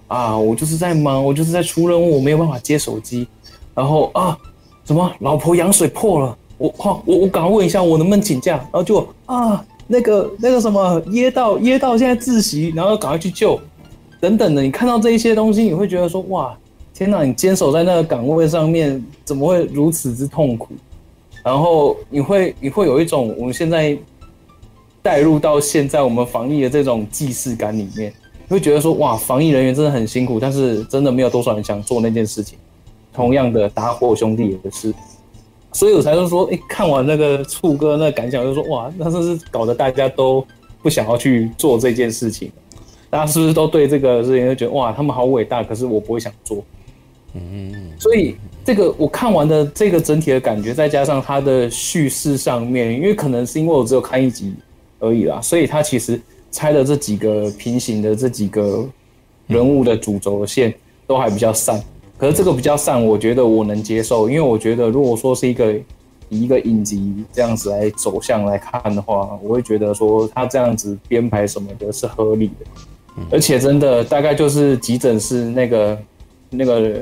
[0.07, 3.25] 啊，我就是在忙，我就是在出任务，我没有办法接手机，
[3.73, 4.37] 然后啊，
[4.83, 8.55] 什么老婆羊水破了，我哈，我我赶快问一下，我能不能请假？
[8.55, 13.57] 然后就啊，那个那个什么噎到噎到现在窒息，然后赶快去救，
[14.19, 16.57] 等等的，你看到这一些东西，你会觉得说，哇，
[16.95, 20.69] 天哪，你坚守在那个岗位上面，怎么会如此之痛苦？
[21.43, 23.95] 然后你会你会有一种我们现在。
[25.05, 28.11] 带入到现在我们防疫的这种既视感里面，
[28.47, 32.57] 你会觉得说哇，防疫人员真的很辛苦，但是真的没有多少人想做那件事情。
[33.13, 34.91] 同样的，打火兄弟也是，
[35.71, 40.43] 所以我才会说，哎，看完那个醋哥那个感想，就说哇，那真是搞得大家都
[40.81, 42.51] 不想要去做这件事情。
[43.07, 46.63] 大家是不是都对这个事情就觉得哇，他们好伟大，可是我不会想做。
[47.35, 54.53] 嗯，所以这个我看完的这个整体的感觉，再加上它的叙事上面，因为可能是因为我只有看一集。
[54.99, 56.19] 而已啦，所以他其实
[56.49, 58.87] 拆的这几个平行的这几个
[59.45, 60.73] 人物的主轴线
[61.05, 61.79] 都还比较散，
[62.17, 65.73] 可是这个比较散，我觉得我能接受，因为我觉得如果说是一个
[66.29, 72.65] 以一个影集这样子来走向来看的话，我会觉得说他这样子编排什么的是合理的，
[73.29, 75.99] 而且真的大概就是急诊室那个
[76.49, 77.01] 那个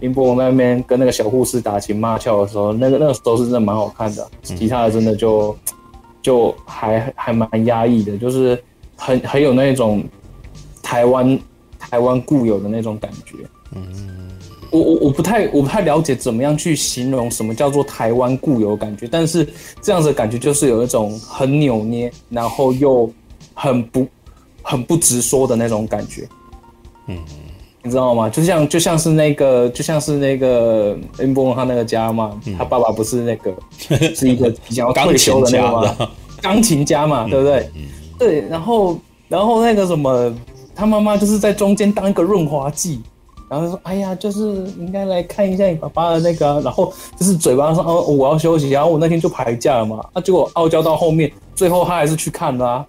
[0.00, 5.56] 林柏宏那边跟那个小护士打情骂俏的时候，那个那个时候是真的蛮好看的，其他的真的就。
[6.20, 8.60] 就还还蛮压抑的，就是
[8.96, 10.02] 很很有那种
[10.82, 11.38] 台湾
[11.78, 13.36] 台湾固有的那种感觉。
[13.74, 14.36] 嗯，
[14.70, 19.48] 我我我不太我不太了解怎么样去形容什么叫做台湾固有感觉，但是
[19.80, 23.10] 这样子的感觉就是有一种很扭捏，然后又
[23.54, 24.06] 很不
[24.60, 26.28] 很不直说的那种感觉。
[27.06, 27.16] 嗯，
[27.82, 28.28] 你知道吗？
[28.28, 33.54] 就像就像是那个就像是那个恩波他那个家嘛，嗯、他爸爸不是那个
[34.14, 36.10] 是一个比较退休的那个吗？
[36.42, 37.70] 钢琴家嘛，对不对？
[38.18, 40.34] 对，然后然后那个什么，
[40.74, 43.00] 他妈妈就是在中间当一个润滑剂。
[43.50, 44.40] 然后他说：“哎呀，就是
[44.78, 48.68] 应该来看一下你爸爸的那个、啊，然后就是嘴巴上哦，我要休息。
[48.68, 52.86] 然后我那天就排假了嘛，啊，结果傲娇到后面，最后他还是去看啦、啊。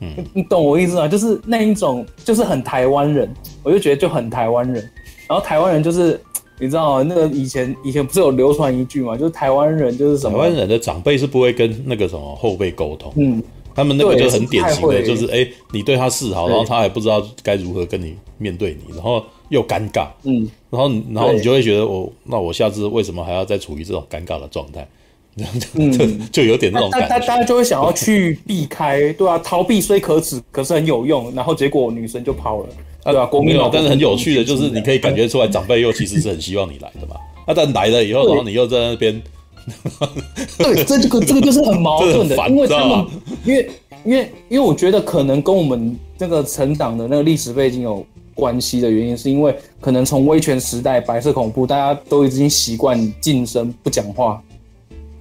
[0.00, 1.08] 嗯，你懂我意思吗？
[1.08, 3.32] 就是那一种，就是很台湾人，
[3.62, 4.82] 我就觉得就很台湾人。
[5.28, 6.20] 然后台湾人就是
[6.58, 7.06] 你知道吗？
[7.08, 10.38] 那个以前以前不是有流传一句嘛，就是台湾人就是什么？
[10.38, 13.12] 台湾人的长辈是不会跟那个什么后辈沟通。
[13.16, 13.42] 嗯。”
[13.76, 24.88] 他们那个就很典型的，就是哎、欸，你对他示好，然后他还不知道该如何跟你面对你，然后又尴尬，嗯，然后然后你就会觉得我那我下次为什么还要再处于这种尴尬的状态？
[25.74, 32.68] 嗯，就就有点那种感觉，大家就会想要去避开，对啊，逃避虽可耻，可是很有用，然后结果女生就跑了，
[33.04, 39.22] 对啊，国民党，但是很有趣的就是你可以感觉出来，长辈又其实是很希望你来的嘛，那但来了以后，然后你又在那边。
[40.58, 43.04] 对，这这个这个就是很矛盾的， 因为他们，
[43.44, 43.70] 因为
[44.04, 54.40] 因为因为我觉得可能跟我们这个成长的那个历史背景有关系的原因，是因为可能从威权时代、白色恐怖，大家都已经习惯噤声不讲话，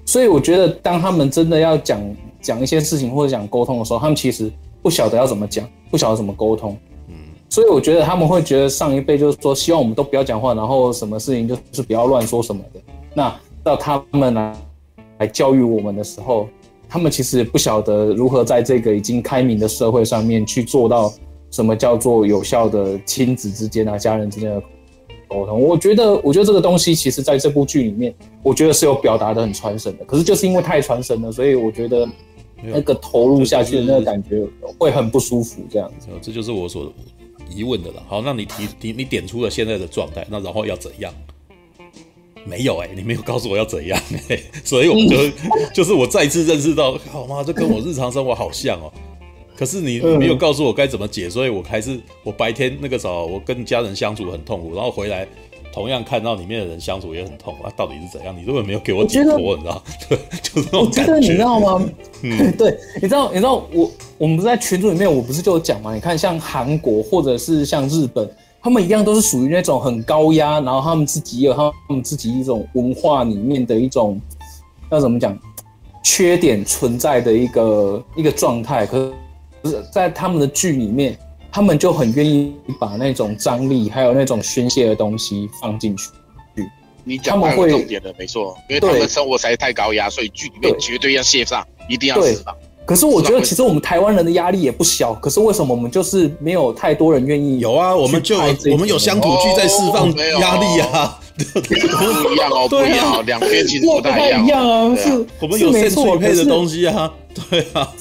[0.06, 2.00] 所以我觉得当他们真的要讲
[2.41, 6.78] 讲一些事情或者讲沟通的时候，他们其实不晓得要怎么讲，不晓得怎么沟通，
[7.10, 7.15] 嗯，
[7.50, 12.80] 所以我觉得他们会觉得上一辈就是说希望我们都不要讲话，然后什么事情就是不要乱说什么的，
[13.13, 13.36] 那。
[13.65, 14.56] 到他们来
[15.18, 16.48] 来教育我们的时候，
[16.88, 21.12] 他们其实不晓得如何在这个已经开明的社会上面去做到
[21.50, 24.62] 什么叫做有效的亲子之间啊、家人之间的
[25.28, 25.60] 沟通。
[25.62, 30.06] 我觉得，我觉得这个东西其实在这部剧里面，我觉得是有表达的很传神的。
[30.06, 32.08] 可是就是因为太传神了，所以我觉得
[32.64, 34.44] 那个投入下去的那个感觉
[34.78, 35.62] 会很不舒服。
[35.70, 36.92] 这样子，这就是我所
[37.50, 38.04] 疑问的了。
[38.08, 41.14] 好，那你提提你点出了现在的状态，那然后要怎样？
[42.48, 45.18] 没有哎、欸，你没有告诉我要怎样哎、欸，所以我就
[45.74, 47.44] 就是我再一次认识到，好吗？
[47.44, 48.94] 这跟我日常生活好像哦。
[49.56, 55.28] 可是你没有告诉我该怎么解，所以我还是我白天那个时候我跟家人相处很痛苦，然后回来
[55.74, 57.60] 同样看到里面的人相处也很痛苦。
[57.63, 58.36] 那、啊、到底是怎样？
[58.38, 59.84] 你根本没有给我解脱，你知道？
[60.10, 61.02] 对， 就是那种感觉。
[61.02, 61.89] 我觉得你知道吗？
[62.24, 65.94] 嗯，对，你知道，你知道我我们不是在群组里面，我不是就有讲吗？
[65.94, 68.30] 你看，像韩国或者是像日本。
[68.62, 74.20] 他们一样都是属于那种很高压，然后他们自己有他们自己一种文化里面的一种
[74.89, 75.38] 要怎么讲
[76.04, 78.84] 缺点存在的一个一个状态。
[78.84, 79.13] 可是，
[79.91, 81.17] 在他们的剧里面，
[81.51, 86.10] 他们就很愿意把那种张力还有那种宣泄的东西放进去。
[87.08, 92.56] 你讲的有重点的，没错，因为他们生活实在太高压，所以剧里面绝对要泄放，一定要释放。
[92.84, 95.13] 可是我觉得，其实我们台湾人的压力也不小。
[95.13, 97.60] 可是为什么我们就是没有太多人愿意？
[97.60, 98.36] 有啊，我们就
[98.71, 104.95] 我们有乡土剧在释放压力啊，不一样哦， 不一样，两边其实不太一样啊。
[104.95, 107.12] 是，我们有没错配的东西啊，
[107.50, 107.91] 对啊，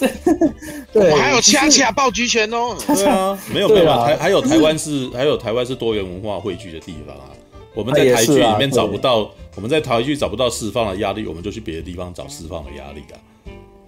[0.93, 7.31] 对，我还有恰恰爆菊拳哦，对啊，没有没有，台还有台湾是还有台湾是多元文化汇聚的地方啊。
[7.75, 13.19] 我们在台剧里面找不到，我们在台剧找不到释放的压力，我们就去别的地方找释放的压力啊。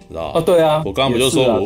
[0.09, 0.41] 知道啊？
[0.41, 1.61] 对啊，我刚刚不就说我，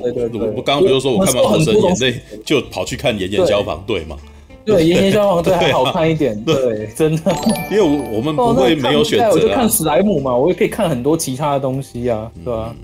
[0.55, 2.11] 我刚刚不就说我看完《火神眼泪》
[2.45, 4.15] 就跑去看《炎炎消防队》嘛？
[4.65, 7.35] 对，《炎炎消防队》还好看一点， 对，真的。
[7.71, 12.75] 因为我我们不会没有选择，我就看史莱姆嘛，我也可以看很多其他的东西啊，对吧？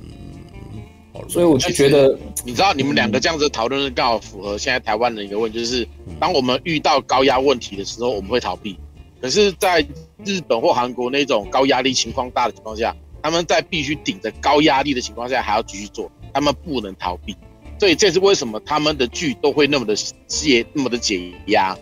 [1.27, 5.87] 所以我就觉得，你知道，你们两个这样子讨论是刚好符合现在台湾的一个问题，就是
[6.19, 8.77] 当我们遇到高压问题的时候，我们会逃避。
[9.21, 9.85] 可是，在
[10.23, 12.95] 日本或韩国那种高压力情况大的情况下。
[13.19, 17.35] 他们在必须顶着高压力的情况下还要继续做，他们不能逃避，
[17.79, 19.95] 所以这是为什么他们的剧都会那么的
[20.27, 21.77] 解那么的解压，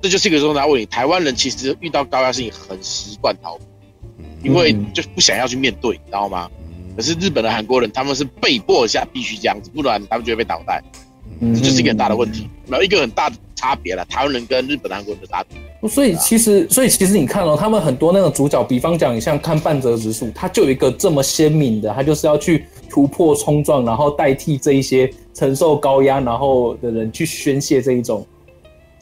[0.00, 0.86] 这就是一个重大问题。
[0.86, 3.64] 台湾人其实遇到高压事情很习惯逃避，
[4.48, 6.48] 因为就不想要去面对，知道吗？
[6.96, 10.82] 可是日本的韩国人他们是被迫下必须这样子，不然他们就会被捣蛋，
[11.40, 14.04] 这就是一个很大的问题，没有一个很大的差别了。
[14.06, 15.88] 台湾人跟日本、韩国人的差别。
[15.88, 28.26] 所以其实，所以其实你看哦，他们很多那个主角，比方讲，你像看半泽直树，他就有一个这么鲜明的，他就是要去突破冲撞，然后代替这一些承受高压然后的人去宣泄这一种。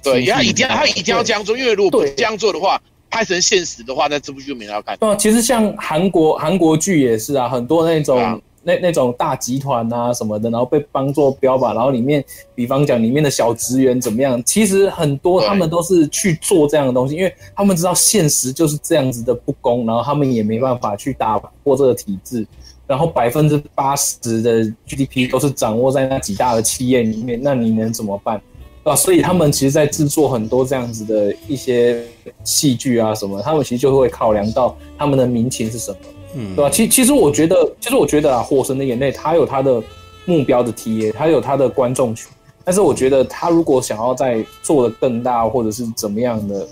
[0.02, 4.96] 对，他一定要他一定要这样做，因为如果不这样做的话，拍成现实的话，那这部剧就没人要看。
[4.98, 8.40] 对啊，其实像韩国韩国剧也是啊，很多那种。
[8.64, 12.22] 那那种大集团啊什么的，然后被当做标靶，然后里面，
[12.54, 14.42] 比方讲里面的小职员怎么样？
[14.44, 22.46] 其实很多他们都是去做这样的东西，因为他们知道现实就是这样子的不公，然后他们也没办法去打破这个体制，
[22.88, 28.40] 然后百分之八十的 GDP 都是掌握在那几大的企业里面，那你能怎么办？
[28.84, 32.02] 啊，所以他们其实，在制作很多这样子的一些
[32.44, 35.98] 戏剧啊什么，他们其实就会考量到他们的民情是什么，
[36.36, 36.70] 嗯，对吧？
[36.70, 39.82] 其其实我觉得，其实我觉得啊，《火神的眼泪》它有它的
[40.24, 42.30] 目标的 TA，它有它的观众群，
[42.64, 46.66] 但是我觉得他如果想要再做的更大，或者是怎么样的，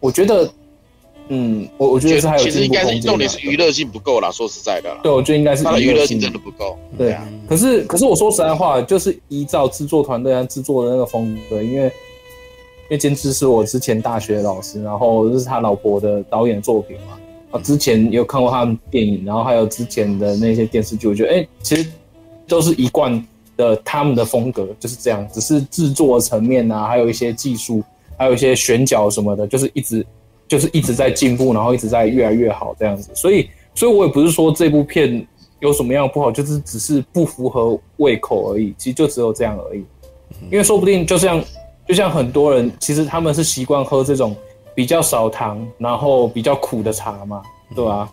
[0.00, 0.50] 我觉得。
[1.32, 4.90] 嗯，我我觉得是还有其实应该是重点是娱乐性不够啦，说实在的。
[5.00, 6.76] 对，我觉得应该是它的娱乐性真的不够。
[6.98, 11.92] 对啊，可是可是我说实在话，就是依照制作团队啊制作的那个风格，因为因
[12.90, 17.16] 为监制是我之前大学的老师，然后这是他老婆的导演作品嘛。
[17.52, 21.88] 啊，之前有看过他们电影，然后还有之前的那些电视剧，我觉得哎、欸，其实
[22.48, 23.24] 都是一贯
[23.56, 27.80] 的他们的风格就是这样，只是制作层面啊，还有一些技术，
[28.18, 30.04] 还有一些选角什么的，就是一直。
[30.50, 35.24] 就是一直在进步，然后一直在越来越好这样子，所以，所以我也不是说这部片
[35.60, 38.74] 有什么样不好，就是只是不符合胃口而已。
[38.76, 39.84] 其实就只有这样而已，
[40.50, 41.40] 因为说不定就像
[41.86, 44.34] 就像很多人，其实他们是习惯喝这种
[44.74, 47.42] 比较少糖，然后比较苦的茶嘛，
[47.76, 48.10] 对吧？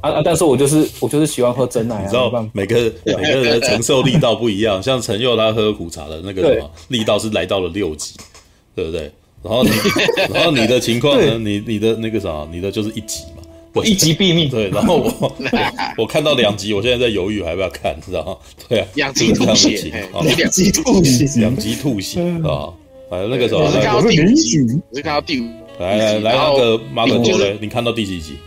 [0.00, 0.22] 啊啊！
[0.24, 8.14] 但是我就是我就是喜欢喝真奶啊，你知道每个 每个人的承受力道不一样，像陈佑他喝苦茶的那个什么力道是来到了六级，
[8.76, 9.10] 对不对？
[9.44, 9.70] 然后你，
[10.32, 11.38] 然后你的情况呢？
[11.38, 13.42] 你你的那个啥，你的就是一集嘛，
[13.74, 14.48] 我一集毙命。
[14.48, 15.36] 对，然后我我，
[15.98, 18.36] 我看到两集，我现在在犹豫还要不要看，知道吗？
[18.66, 19.92] 对啊，两集吐血，
[20.24, 22.72] 两集吐血，两集吐血啊！
[23.10, 25.44] 反正，那个什么，我是看到第五集，我是看到第五。
[25.78, 28.38] 来来来，那个马可多嘞，你看到第几集？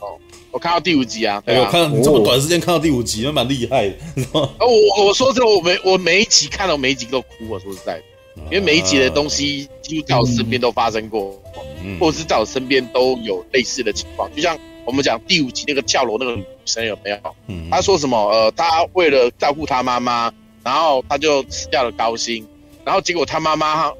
[0.00, 0.18] 哦，
[0.50, 1.40] 我看到第五集啊！
[1.46, 3.94] 哎我，看这么短时间看到第五集，那蛮厉害的。
[4.32, 8.02] 哦，我我说这个，我每我每一集看到每一集都哭，我说实在的。
[8.50, 11.40] 因为每一集的东西几乎在我身边都发生过，
[11.82, 14.30] 嗯、或者是在我身边都有类似的情况。
[14.34, 17.18] 就像我们讲第五集那个跳楼那个女生有没有？
[17.46, 18.18] 嗯，她说什么？
[18.30, 22.46] 呃，她为了照顾她妈妈，然后她就辞掉了高薪，
[22.84, 23.92] 然后结果她妈妈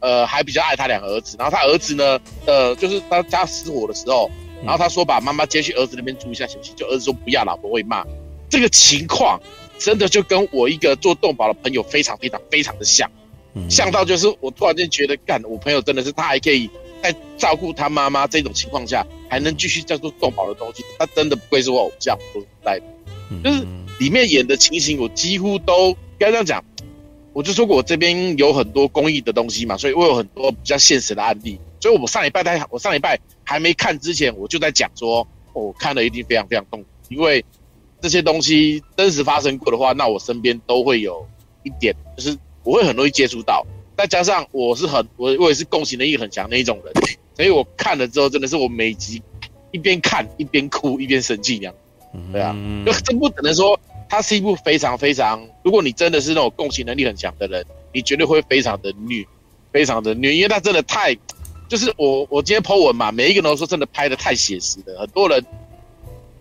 [0.00, 4.30] 呃还比较爱她两个儿子，然后她儿子呢，呃，就是她家失火的时候，
[4.62, 6.74] 然后她说把妈妈接去儿子那边住一下行不行？
[6.76, 8.04] 就儿子说不要，老婆会骂。
[8.48, 9.40] 这个情况
[9.76, 13.10] 真的就跟我一个做动保的朋友非常非常非常的像。
[13.68, 16.68] 像到就是我突然间觉得，干，我朋友真的是他还可以
[17.02, 22.84] 在照顾他妈妈这种情况下，还能继续叫做动保的东西，他真的不愧是我偶像，说实在的，
[23.42, 23.66] 就是
[23.98, 26.62] 里面演的情形，我几乎都该这样讲。
[27.32, 31.58] 我就说过我这边有很多公益的东西嘛，所以我有很多比较现实的案例。
[31.80, 37.44] 所以我上礼拜在，我上礼拜还没看之前，我就在讲说，我看了一定非常非常动，因为
[38.00, 41.26] 这些东西真实发生过的话，那我身边都会有
[41.62, 42.36] 一点就是。
[42.66, 43.64] 我会很容易接触到，
[43.96, 46.92] 再加上我是很我我也是共情能力很强的一种人，
[47.34, 49.22] 所以我看了之后真的是我每集
[49.70, 51.74] 一边看一边哭一边生气这样，
[52.32, 59.24] 对啊，就真不可能说它是一部非常非常，如果你真的是那种共情能力很强的人，你绝对会非常的虐，
[59.70, 61.16] 非常的虐，因为它真的太，
[61.68, 65.44] 就是我我今天 po 文嘛，每一个人都说真的拍的太写实了，很多人。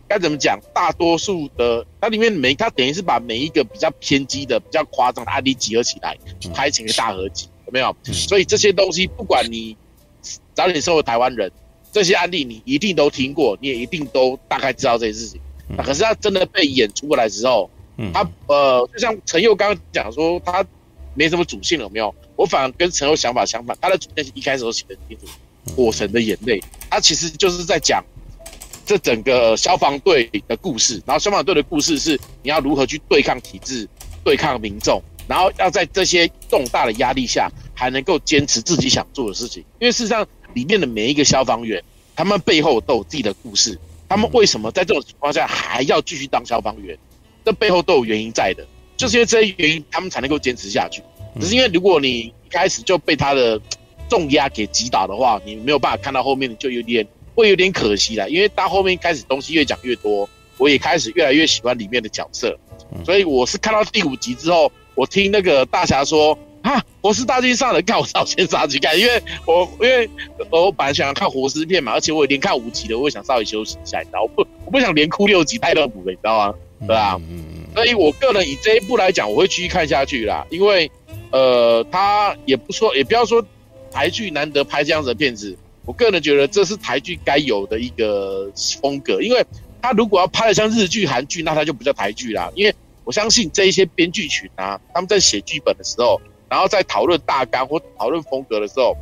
[0.08, 0.60] 该怎么讲？
[0.74, 6.16] 大多数的它里面每它等于是把每一个比较偏激的、比较夸张的案例集合起来，
[6.54, 7.96] 拍成一个大合集，有没有？
[8.14, 9.76] 所以这些东西，不管你
[10.54, 11.52] 早点生活台湾人，
[11.92, 15.42] 这些案例你一定都听过，你也一定都大概知道这些事情。
[15.84, 17.70] 可是他真的被演出过来之后，
[18.14, 20.64] 他呃，就像陈佑刚刚讲说，他
[21.16, 22.14] 没什么主线，有没有？
[22.36, 25.34] 我反而跟陈佑想法相反，他的主线一开始都写得很清楚，
[25.76, 26.60] 《火神的眼泪》，
[26.92, 28.04] 他其实就是在讲。
[28.86, 33.88] 这整个消防队的故事，然后消防队的故事是你要如何去对抗体制、
[34.24, 39.64] 对抗民众，然后要在这些重大的压力下还能够坚持自己想做的事情。
[39.80, 41.84] 因为事实上，里面的每一个消防员，
[42.16, 43.78] 他们背后都有自己的故事。
[44.08, 46.96] 他们为什么在这种情况下还要继续当消防员？
[47.44, 48.64] 这背后都有原因在的，
[48.96, 51.02] 就是因为这些原因，他们才能够坚持下去。
[51.40, 53.60] 只是因为如果你一开始就被他的
[54.08, 57.06] 重压给击倒的话，你没有办法看到后面，就有点。
[57.36, 62.58] 会有点可惜啦，因为到后面开始东西越讲越多，我也开始越来越喜欢里面的角色，
[63.04, 70.10] 所以我是看到第五集之后，我听那个大侠说啊，活尸大军上了，看我早先杀去看，因为我因为
[70.50, 76.56] 我本来想要看活尸片嘛，而且我已经看五集了，我也想稍微休息一下，你知道，我不我不想连哭六集太痛苦了，你知道吗？
[76.82, 77.20] 对吧？
[77.74, 80.90] 所以我个人以这一部来讲，我会继续看下去啦，因为
[81.32, 83.46] 呃，他也不说，也不要说
[83.92, 85.58] 台剧难得拍这样子的片子。
[85.86, 89.46] 我个人觉得这是台剧该有的一个风格，因为
[89.82, 92.52] 他如果要拍的像日剧、韩剧，那他就不叫台剧啦。
[92.56, 92.74] 因为
[93.04, 96.20] 我相信这一些编剧群啊，他们在写剧本的时候，
[96.50, 98.98] 然后在讨论大纲或讨论风格的时候，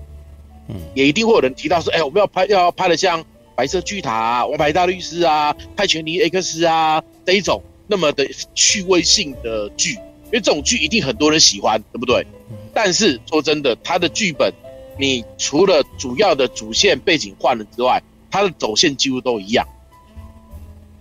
[0.67, 3.21] 嗯，也一定会有人提到说，哎，我们要拍要拍的像
[3.55, 12.25] 《白色巨塔》啊、《王牌大律师》啊、《泰拳尼 X》啊这一种那么的趣味性的剧，因为这种剧一定很多人喜欢，对不对？
[12.73, 14.51] 但是说真的，他的剧本，
[14.97, 19.67] 你除了主要的主线背景换了之外，它的走线几乎都一样，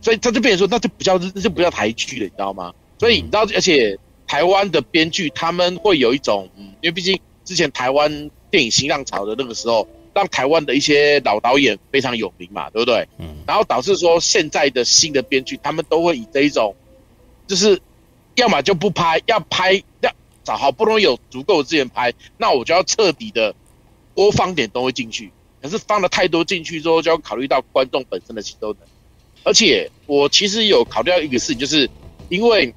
[0.00, 2.72] 所以他就变成说，那就不叫那就不叫台剧了，你知道吗？
[2.98, 13.06] 所以你知道，而且台湾的编剧他们会有一种，嗯，因为毕竟之前台湾电影新浪潮的那个时候，让台湾的一些老导演非常有名嘛，对不对？
[13.18, 13.36] 嗯。
[13.46, 16.74] 然后导致说现在的新的编剧，他们都会以这一种，
[17.46, 17.80] 就是
[18.36, 20.12] 要么就不拍，要拍要。
[20.44, 23.54] 找好不容易有足够的资源拍，那我就要彻底的
[24.14, 25.30] 多放点东西进去。
[25.60, 28.90] 可是放了太多进去之后，就要考虑到观众本身的吸收能力。
[29.44, 31.88] 而且我其实有考虑到一个事情，就是
[32.28, 32.74] 因为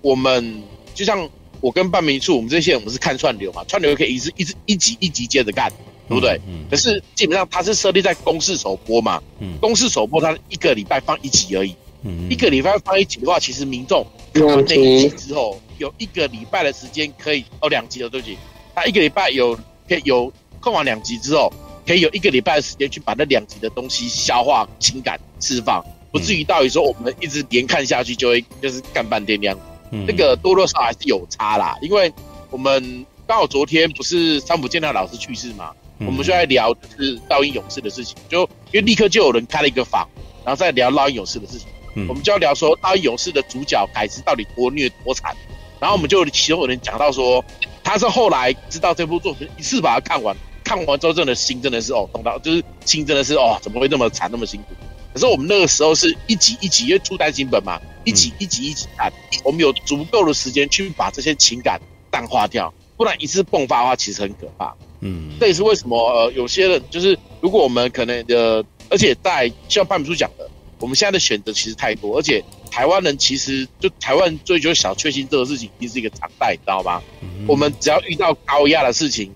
[0.00, 0.62] 我们
[0.94, 1.28] 就像
[1.60, 5.70] 我跟半明处，我们这些人我们是看串流嘛，串流可以一直一直一集一集接着干，
[6.08, 6.40] 对不对？
[6.46, 6.64] 嗯。
[6.70, 9.58] 可是基本上它是设立在公视首播嘛，嗯。
[9.60, 12.30] 公视首播它一个礼拜放一集而已，嗯。
[12.30, 15.60] 一个礼拜放一集的话，其实民众看完那一集之后。
[15.78, 18.36] 有一个礼拜的时间可以哦，两集的对不起，
[18.74, 19.58] 他一个礼拜有
[19.88, 20.30] 可以有
[20.62, 21.52] 看完两集之后，
[21.86, 29.58] 可以有一个礼拜的时间去把那两集的东西消化、情感释放，不至于到于说我们一直连看下去就会就是干半天那样。
[29.90, 32.12] 嗯，那个多多少少还是有差啦，因为
[32.50, 40.08] 我们刚好昨天不是三浦健太老师去世嘛，嗯，我们就在聊就是《烙印勇士》的事情，就因为立刻就有人开了一个房，
[40.44, 45.34] 然后再聊《烙印勇士》的事情，嗯，我们就要聊说《烙印勇士》的主角凯兹到底多虐多惨。
[45.80, 47.42] 然后我们就其中有人讲到说，
[47.82, 50.36] 他是后来知道这部作品，一次把它看完，
[50.70, 54.66] 看完之后真的心真的是哦，痛到就是心真的是哦，怎么会那么惨那么辛苦？
[55.12, 59.12] 可是我们那个时候是一集一集，因为出单行本嘛，一集一集一集看，
[59.42, 64.72] 我们有足够的时间去把这些情感淡化掉，不然一次迸发的话其实很可怕。
[65.00, 70.48] 嗯，这也是为什么呃有些人就是如果我们可能呃，而且在像潘明书讲的，
[70.78, 72.44] 我们现在的选择其实太多，而且。
[72.70, 77.02] 台湾人其实就台湾追求小确幸这个事情，已经是一个常态，你知道吗？
[77.20, 79.34] 嗯、我们只要遇到高压的事情，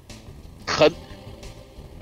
[0.64, 0.88] 很，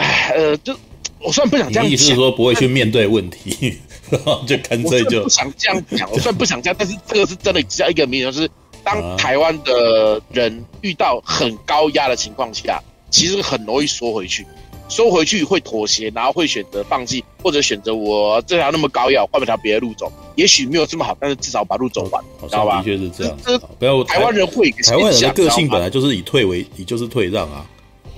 [0.02, 0.74] 哎，呃，就
[1.20, 3.78] 我虽然不想这样讲，意思是说不会去面对问题，
[4.46, 6.10] 就干脆就不想这样讲。
[6.10, 8.50] 我虽然不想这样， 但是这个是真的，只要一个名人，就是
[8.82, 14.44] 当台湾的人遇到很高压的情况下，其实很容易缩回去。
[14.88, 22.82] 缩回去会妥协，然后会选择放弃，或者选择我这条那么高要换一条别的路走，也许没有这么好，但是至少把路走完，知道吧？
[22.82, 23.38] 的确是这样。
[23.78, 27.64] 不要台湾人会，台湾人的个性本来就是以退为，以就是退让啊。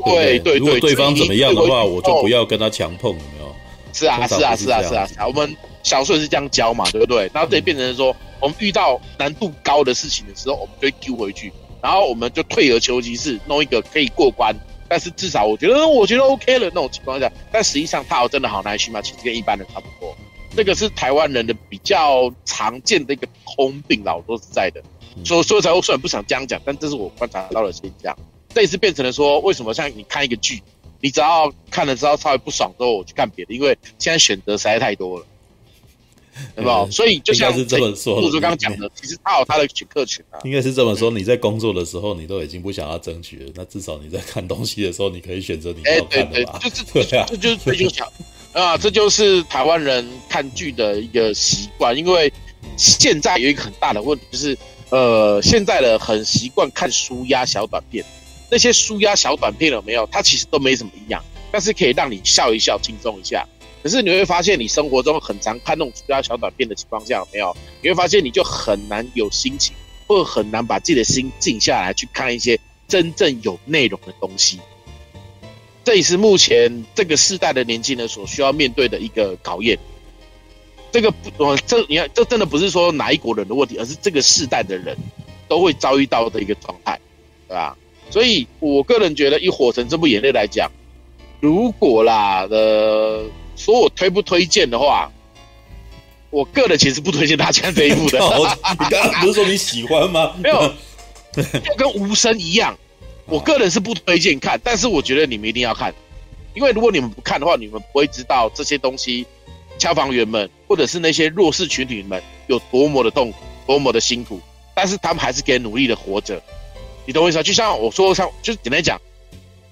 [0.05, 3.55] 对对对，如果对方怎么样的话，我就不要跟他强碰，有没有？
[3.93, 7.31] 是啊是啊是啊是啊是啊，我们小时候也是这样教嘛，对不对？
[7.33, 14.55] 然后这里变成说，我们遇到难度高的事情的时候，我们就会丢回去，然后我们就退而求其次，弄一个可以过关。
[14.87, 19.01] 但是至少我觉得，我觉得 OK 了那种情况下，但实际上他有真的好耐心吗？
[19.01, 20.15] 其实跟一般人差不多。
[20.57, 23.27] 这个是台湾人的比较常见的一个
[23.57, 24.83] 通病，老说实在的。
[25.25, 28.17] 所以所以才我虽然不想这样讲，但这是我观察到的现象。
[28.55, 30.63] 这一次变成了说，为什么像你看一个剧，
[31.01, 35.27] 你只要看了之后稍微不爽之后，我去看别的，因为现在选择实在太多了。
[36.57, 36.85] 对吧？
[36.91, 40.41] 所以就像是这么说，刚刚讲的，其实他有他的选课权啊。
[40.43, 46.59] 应该是这么说，你在工作的时候，你都已经不想要争取了，那至少你在看东西的时候，你可以选择你要看的吧？
[46.61, 48.13] 就是对啊，这就是追求强
[48.53, 51.97] 啊，这就是台湾人看剧的一个习惯。
[51.97, 52.33] 因为
[52.77, 54.59] 现在有一个很大的问题，就是
[54.91, 58.05] 呃，现在的很习惯看舒压小短片，
[58.51, 60.07] 那些舒压小短片有没有？
[60.13, 63.47] 它其实都没什么营养，但是可以让你笑一笑，轻松一下。
[63.83, 67.55] 可是你会发现，你生活中很常看那种舒压小短片的情况下，有没有？
[67.83, 69.75] 你会发现，你就很难有心情，
[70.07, 74.59] 或很难把自己的心静下来去看一些真正有内容的东西。
[75.85, 79.79] 这也是目前这个世代的年轻人所需要面对的一个考验。
[80.91, 84.97] 这个不，这你看，这真的不是说哪一国人的问题，而是这个世代的人
[85.47, 86.99] 都会遭遇到的一个状态，
[87.49, 87.77] 对吧？
[88.11, 90.71] 所以我个人觉得，以《火神》这部眼泪来讲，
[91.41, 93.25] 如果啦，呃。
[93.57, 95.09] 说我推不推荐的话，
[96.31, 98.19] 我个人其实不推荐大家这一部的。
[98.81, 100.35] 你刚刚不是说你喜欢吗？
[100.43, 100.75] 没有，
[101.63, 102.77] 就跟无声一样，
[103.27, 105.95] 我个人是不推荐看，但是我觉得你们一定要看，
[106.53, 109.25] 因为如果你们不看的话，你们不会知道这些东西，
[109.79, 113.39] 消防员们或者是那些弱势群体们有多么的痛苦，
[113.69, 114.41] 多么的辛苦，
[114.75, 116.43] 但是他们还是给努力的活着。
[117.07, 117.43] 你懂我意思吗？
[117.43, 118.99] 就像我说，像就是简单讲，《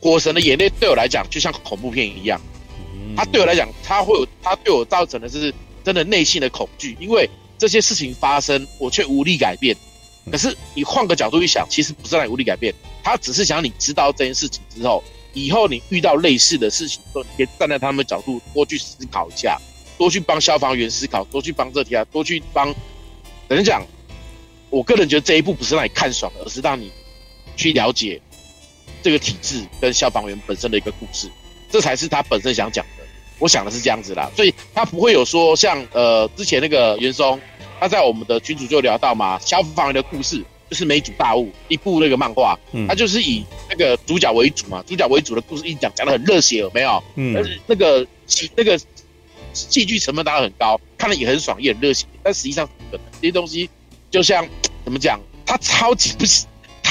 [0.02, 2.40] 火神的眼泪》对我来讲就像恐怖片一样。
[3.16, 5.52] 他对我来讲，他会有他对我造成的是
[5.84, 7.28] 真的内心的恐惧，因为
[7.58, 9.76] 这些事情发生，我却无力改变。
[10.30, 12.72] 可是你换个角度一想，其实不是让你无力改变，
[13.02, 15.02] 他只是想让你知道这件事情之后，
[15.32, 19.60] 以后你遇到类似的事情，的时候，你可以站在他们的角度多去思考一下，
[19.98, 22.74] 多去帮消防员思考，多去帮这条，多去帮。
[23.48, 23.84] 等于讲，
[24.70, 26.90] 我个人觉得这一步不是让你看爽的，而是让你
[27.62, 28.20] 去了解
[29.02, 31.28] 这个体制跟消防员本身的一个故事，
[31.70, 33.04] 这才是他本身想讲的。
[33.38, 37.40] 我想的是这样子啦，所以他不会有说像呃之前那个袁松，
[37.80, 42.56] 他在我们的群组就聊到嘛，消防员的故事就是没主大物，一部那个漫画，
[42.86, 47.02] 他就是以那个主角为主嘛，主角为主的故事一讲讲的很热血，有没有？
[47.16, 48.06] 嗯，但是那个
[48.54, 48.78] 那个
[49.52, 53.68] 戏剧成分当然很高，看了也很爽，也很热血，但实际上这些东西
[54.08, 54.46] 就像
[54.84, 56.24] 怎么讲，他超级不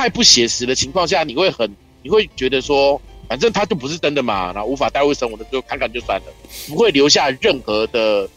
[0.02, 3.00] 太不写实的情况下，你会很你会觉得说。
[3.30, 6.26] 反正他就不是真的嘛，然后无法带入生活的就看看就算了，
[6.68, 8.30] 不会留下任何的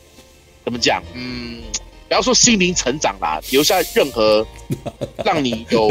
[0.65, 1.61] 怎么讲，嗯，
[2.07, 4.47] 不要说心灵成长啦，留下任何
[5.25, 5.89] 让你有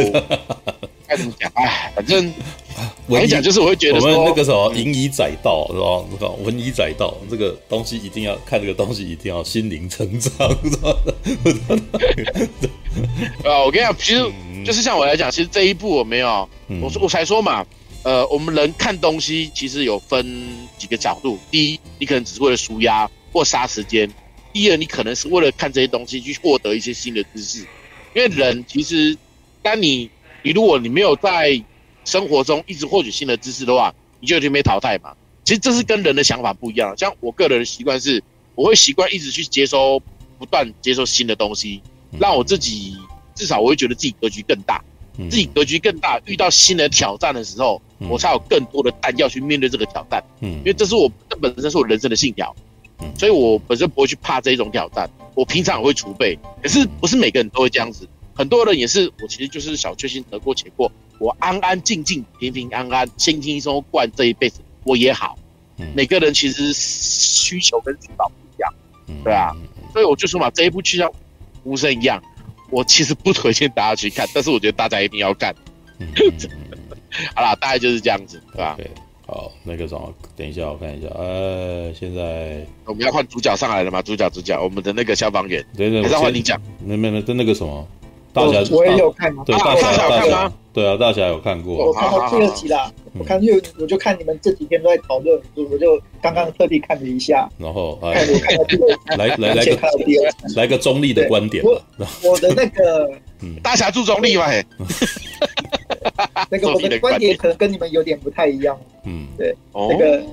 [1.14, 2.34] 该怎么讲，哎，反正
[3.08, 6.04] 我跟你讲，就是我会觉得说我们那个什么银以载道是吧？
[6.12, 10.32] 那个文以载道，这个东西一定要看，这个东西一定要心灵成长，
[10.64, 10.96] 是吧？
[13.46, 14.24] 啊，我跟你讲，其实
[14.66, 16.50] 就是像我来讲，其实这一步我没有，
[16.82, 17.66] 我说我才说嘛。
[18.04, 20.28] 呃，我们人看东西其实有分
[20.78, 21.40] 几个角度。
[21.50, 24.06] 第一，你可能只是为了舒压或杀时间；
[24.52, 27.60] 第二，你可能是为了看这些东西去获得一些新的知识。
[28.14, 29.18] 因为人其实，
[29.62, 30.10] 当你
[30.44, 31.62] 你如果你没有在
[32.06, 35.16] 生活中一直获取新的知识的话，你就已经被淘汰嘛。
[35.44, 36.94] 其实这是跟人的想法不一样。
[36.98, 38.24] 像我个人的习惯是，
[38.56, 40.02] 我会习惯一直去接收，
[40.38, 41.82] 不断接收新的东西，
[42.20, 42.96] 让我自己
[43.34, 44.84] 至少我会觉得自己格局更大。
[45.30, 50.24] 自己格局更大，遇到新的挑战的时候，嗯、我才有更多的弹药去面对这个挑战。
[50.40, 52.56] 嗯，因为这是我这本身是我人生的信条，
[53.00, 55.08] 嗯，所以我本身不会去怕这一种挑战。
[55.36, 59.12] 我平常也会储备，可是不是每个人都会这样子，很多人也是。
[59.22, 65.38] 我其实就是小确幸，得过且过，我安安静静、平平安安、轻轻松松过这一辈子，我也好。
[65.78, 68.74] 嗯，每个人其实需求跟需要不一样，
[69.08, 69.52] 嗯，对啊，
[69.92, 71.12] 所以我就说嘛，这一部就像
[71.64, 72.22] 无声一样。
[72.70, 75.54] 我其实不推荐大家去看，但是我觉得大家一定要看。
[77.36, 78.88] 好啦，大概就是这样子，对吧？Okay,
[79.28, 84.02] 好，那个什么，等一下我看一下，呃，现在我们要换主角上来了吗？
[84.02, 86.60] 主角，主角，我们的那个消防员，对对，还是换你讲？
[86.84, 87.88] 没没没，跟那个什么。
[88.34, 90.54] 大侠我也有看嘛，对，大侠有看吗？
[90.74, 91.86] 对啊，大侠有看过。
[91.86, 97.48] 我看到第二集啦，我看就我就看你们这几天都在讨论，我就刚刚特地看了一下。
[97.60, 98.26] 然后来
[99.16, 99.80] 来来来个
[100.56, 101.64] 来个中立的观点。
[101.64, 101.80] 我
[102.24, 103.12] 我的那个
[103.62, 104.48] 大侠注中立嘛，
[106.50, 108.76] 那个我的观点可能跟你们有点不太一样。
[109.06, 110.24] 嗯，对，那个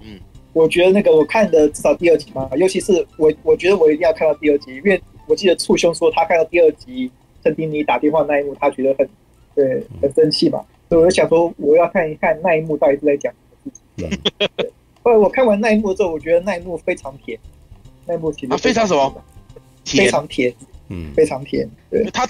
[0.00, 0.20] 嗯，
[0.52, 7.10] 我觉得那个我看的至少第二集嘛，尤其是我我觉得我一定要看到第二集，因为我记得醋兄说他看到第二集。
[7.42, 9.08] 陈丁尼打电话那一幕，他觉得很
[9.54, 14.20] 对，很生气嘛，所以我就想说，我要看一看那一幕到底是在讲什么事情。
[14.56, 14.70] 对，
[15.02, 17.38] 后来我看完那一幕之后，我觉得那一幕非常甜，
[18.06, 19.24] 那一幕其实非常什么？
[19.84, 20.52] 非常甜，
[20.88, 21.68] 嗯，非常甜。
[21.90, 22.28] 对，他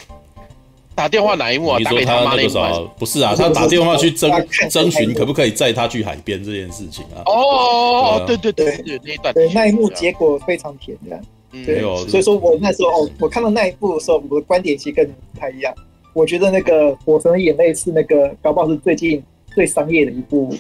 [0.95, 1.79] 打电话哪一幕啊？
[1.79, 2.91] 你说他那个什么？
[2.99, 4.31] 不是啊，他打电话去征
[4.71, 7.23] 征询可不可以载他去海边这件事情啊？
[7.27, 11.21] 哦，对对对对，那一段对那一幕结果非常甜，这样。
[11.51, 15.75] 对，所以说我那时候哦，我看到那一部的时候，我的观点其实跟你不太一样。
[16.13, 19.23] 我觉得那个《火神的眼泪》是那个搞不好是最近
[19.55, 20.55] 最商业的一部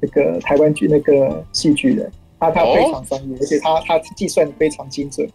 [0.00, 5.28] 那个台湾剧那个戏剧的，他他非常商业，而且他他计算的非常精准。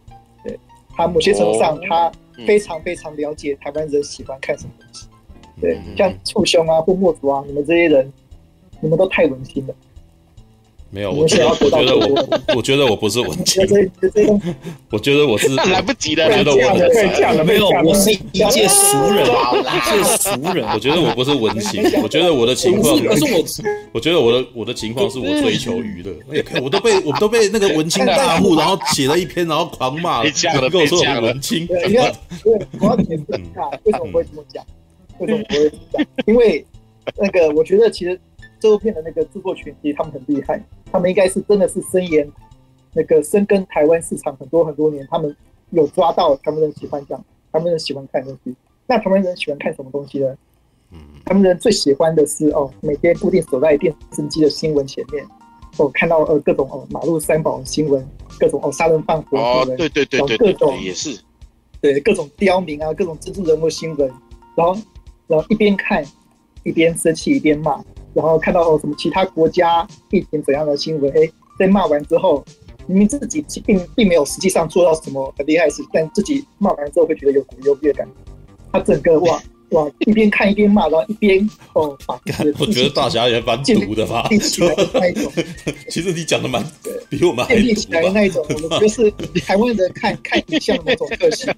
[0.43, 0.57] 对，
[0.95, 2.11] 他某些程度上，他
[2.47, 5.07] 非常非常了解台湾人喜欢看什么东西。
[5.61, 8.11] 对，像簇兄啊或墨竹啊，你们这些人，
[8.79, 9.75] 你们都太文青了。
[10.95, 13.61] 没有，我觉得，我觉得我，我觉得我不是文青，
[14.89, 18.15] 我觉得我是 来不及了，我觉得我没有，我是一
[18.49, 20.65] 介俗人，一介俗人。
[20.73, 23.43] 我觉得我不是文青， 我觉得我的情况，可是我，
[23.91, 26.13] 我觉得我的我的情况是我追求娱乐，
[26.63, 31.67] 我都被我都被那个文青大户， 然后写了一篇，然后狂骂，跟我说我文青。
[31.67, 31.97] 对，
[32.79, 34.63] 我要点评一下，为什么我会这么讲？
[35.19, 36.25] 为什么我会这么讲？
[36.25, 36.65] 因为
[37.17, 38.17] 那个，我觉得其实。
[38.59, 42.29] 这部片的那个制作群体他们很厉害，他们应该是真的是深研
[42.93, 45.35] 那个深耕台湾市场很多很多年，他们
[45.71, 48.55] 有抓到他们人喜欢这样，他们人喜欢看东西。
[48.87, 50.35] 那台湾人喜欢看什么东西呢？
[51.25, 55.25] 他们人最喜欢的是哦，每天固定守在电视机的新闻前面，
[55.77, 58.07] 哦，看到呃各种哦马路三宝新闻，
[58.39, 61.19] 各种哦杀人放火哦，对对对对，各种也是
[61.81, 64.07] 对各种刁民啊，各种政治人物新闻，
[64.55, 64.77] 然后
[65.27, 66.05] 然后一边看
[66.63, 67.83] 一边生气一边骂。
[68.15, 72.43] 然后看到什么其他国家疫情怎样的新闻，哎，在骂完之后，
[72.87, 78.07] 明明自己并并没有实际上做到什么很厉害的事，但自己骂完之后会觉得有股优越感。
[78.71, 79.39] 他整个哇
[79.69, 82.19] 哇一边看一边骂，然后一边哦把。
[82.59, 84.27] 我觉得大侠也蛮毒的吧。
[85.89, 86.63] 其实你讲的蛮
[87.09, 89.11] 比我们还建立起来的那一种，我们就是
[89.41, 91.53] 台湾人看看影像的那种特性。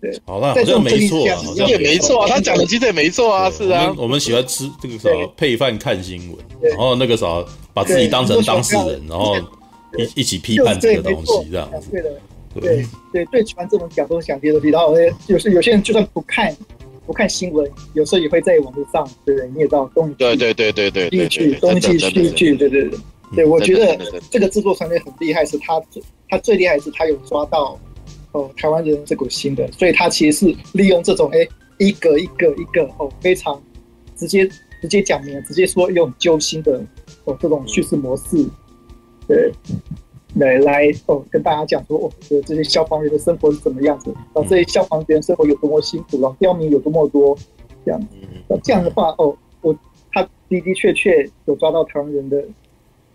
[0.00, 3.94] 对，好了，好像没错，好像也没错，他讲的其实也没错啊，是啊。
[3.96, 11.88] 我们喜欢吃这个什么配饭看新闻，然后那个啥，把自己当成当事人，然后一一起批判这个东西，这样子。
[11.92, 12.10] 对的，
[12.54, 14.94] 对对对，喜欢这种讲东西讲别的，然后
[15.28, 16.54] 有时有些人就算不看。
[17.06, 19.50] 不看新闻，有时候也会在网络上，对不对？
[19.50, 22.98] 你也知道东对对对对对对，剧东西戏剧，对对对
[23.34, 23.44] 对。
[23.44, 23.98] 我觉得
[24.30, 27.78] 这个制作团队很厉害，是他最他最厉害是他有抓到
[28.32, 31.46] 哦台湾人这股心的，所以他其实是利用这种哎
[31.78, 33.60] 一个一个一个哦非常
[34.16, 34.48] 直接
[34.80, 36.80] 直接讲明，直接说用揪心的
[37.24, 38.46] 哦这种叙事模式，
[39.26, 39.52] 对。
[40.34, 42.10] 来来哦，跟大家讲说哦，
[42.46, 44.10] 这些消防员的生活是怎么样子？
[44.32, 47.36] 啊，这些消防员生活有多么辛苦，然后刁民有多么多，
[47.84, 48.08] 这样。
[48.48, 49.76] 那这样的话哦，我
[50.10, 52.42] 他的的确确有抓到台湾人的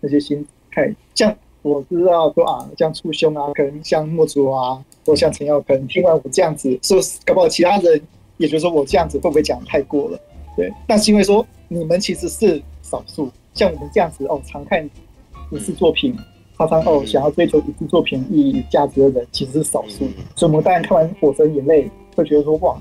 [0.00, 0.94] 那些心态。
[1.14, 8.00] 像我知道说啊，像簇兄啊，可能像莫祖啊，或像陈耀，可能听完我这样子，说搞不好其他人
[8.36, 10.20] 也觉得说我这样子会不会讲太过了？
[10.56, 14.88] 对，但是因为说你们其实是少数，像我们这样子哦，常看
[15.50, 16.16] 影视作品。
[16.66, 21.84] 常常哦，想要追求一部作品意义价值的人其实是少数，所以我们当然看完《火神眼泪》
[22.16, 22.76] 会觉得说哇，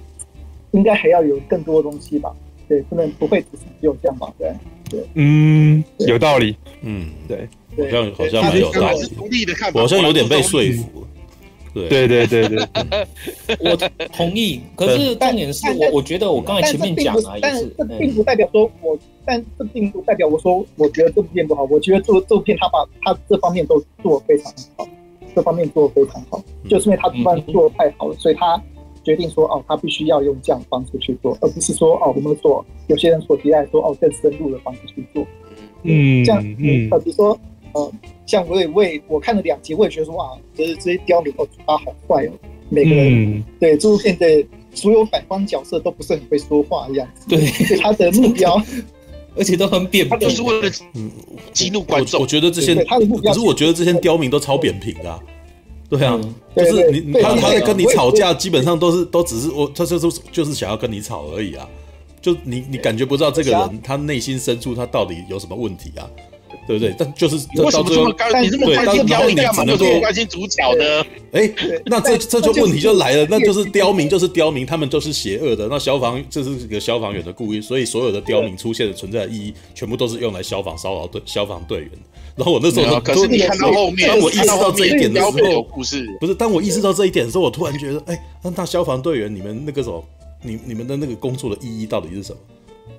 [0.71, 2.33] 应该还要有更多的东西吧？
[2.67, 4.33] 对，不能不会只是只有这样吧？
[4.37, 4.51] 对。
[4.89, 11.05] 对，嗯，有道理，嗯，对，好像好像蛮有道理，我好像有点被说服。
[11.89, 12.59] 对对对对，
[13.59, 13.75] 我
[14.11, 14.61] 同意。
[14.75, 21.67] 可是重点是我我觉得我刚才前面讲啊，但是这并不代表说我，但这并不代表我说我觉得这部片不好。
[21.69, 24.87] 我觉得这这部片他把他这方面都做得非常好，
[25.35, 28.61] 这方面做得非常好，就是因为他这方面做的太好了，所以他
[29.03, 35.25] 决定说哦，他必须要用这样的方式去做，而不是说哦，我们做有些人所期待说哦更深入的方式去做。
[35.83, 37.37] 嗯，这样嗯，比如说
[37.73, 37.91] 呃。
[38.27, 42.31] 像我也为我看了两集，我也觉得说哇，就是这些刁民哦，嘴巴好坏哦，
[42.69, 47.07] 每个人、嗯、对这部片的所有反方角色都不是很会说话一样。
[47.27, 47.39] 对，
[47.81, 48.61] 他的目标，
[49.35, 50.69] 而且都很扁平，就是为了
[51.53, 52.21] 激怒观众。
[52.21, 55.19] 我觉得这些他的目标，可是我觉得这些刁民都超扁平的、啊。
[55.89, 56.19] 对啊，
[56.53, 61.65] 就、嗯、是你他他在跟你吵架，基本上都是都只是我他就是就是想要跟你吵而已啊。
[62.19, 66.03] 就你你感觉不到这个人他内心深处他到底有什么问题啊？
[66.67, 66.93] 对不对？
[66.99, 68.25] 但就是为什么这么高？
[68.41, 69.63] 你这么关心刁民干嘛？
[69.65, 71.05] 那么关心主角呢？
[71.31, 71.49] 哎，
[71.85, 75.67] 那这这就问题就来了，那就是刁民就是刁民，他们就是邪恶的。
[75.69, 81.89] 那消防这是一个消防员的故意，所以所有的刁民出现的存在的意义，全部都是用来消防骚扰队消防队员。
[82.35, 90.03] 然后我那时候，可是你看到后面，当我意识到这一点的时候，故事不是当我意识到这一点的时候，我突然觉得，哎，那那消防队员，你们那个什么，
[90.43, 92.37] 你你们的那个工作的意义到底是什么？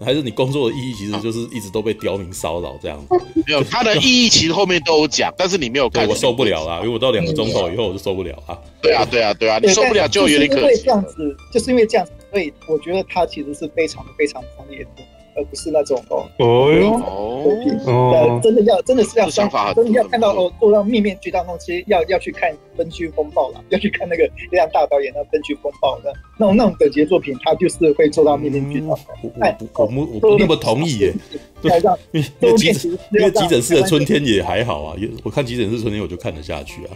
[0.05, 3.43] 还是你工作的意义其实就是一直都被刁民骚扰这样子？
[3.47, 6.09] 没有，它的意义其实后面都有讲，但是你没有看。
[6.09, 8.59] 我受不了啦，因为我到两个钟头以后我就受不了啊。
[8.81, 10.63] 对啊，对啊，对啊，你受不了就有点可惜。
[10.63, 15.03] 因为这样子，就是因为这样子，所以我觉得他其实是非常非常专业的。
[15.39, 17.43] 而不是那种哦哦
[17.87, 28.99] 哦，真的要真的是要想法，真的要看到哦，做到面面俱到东西，要要去看《分区风暴》了，要去看那个亮大导演的《分区风暴》的那种那种等级的作品，他就是会做到面面俱到。
[29.41, 31.15] 哎，我我我不那么同意耶。
[31.63, 31.71] 对，
[32.13, 36.91] 因为急诊因为急诊室的春天也还好啊，我看急诊室春天我就看得下去啊。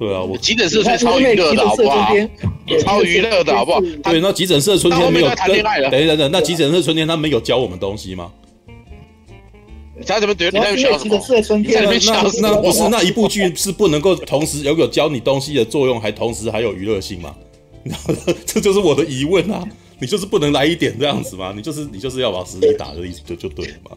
[0.00, 2.08] 对啊，我急诊室才超娱乐的好不好？
[2.82, 3.80] 超娱乐的好不好？
[3.80, 5.90] 对，那急诊室的春天没有谈恋爱了。
[5.90, 8.32] 等等等，那急诊室春天他没有教我们东西吗？
[10.06, 17.36] 他怎么觉得急诊室的春天，那那不是那一部剧是不能够同时有有教你东西的作用，还同时还有娱乐性吗？
[18.46, 19.62] 这就是我的疑问啊。
[20.00, 21.52] 你就是不能来一点这样子吗？
[21.54, 23.96] 你就是你就是要把实力打的意思就就对了嘛。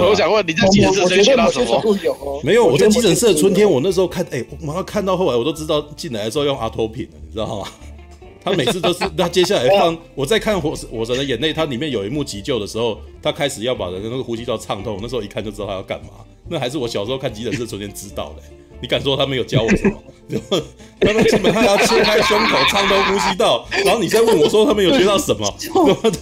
[0.08, 2.40] 我想问你在急诊室学到什么？
[2.42, 7.68] 没有，我在急诊室的春天，我那时候看，哎、欸，我看到后来我都知道进来的时候用阿托品了，你知道吗？
[8.44, 16.08] 他每次都是，他接下来放， 我在看火火神的眼泪，它里面有一幕急救的时候，他开始要把人的那个呼吸道畅通，那时候一看就知道他要干嘛。
[16.46, 18.48] 那还是我小时候看急诊室的春天知道的、欸。
[18.84, 19.94] 你敢说他没有教我什么？
[21.00, 25.54] 他们基本上要切开胸口畅通呼吸道，然后你再问我说他们有学到什么？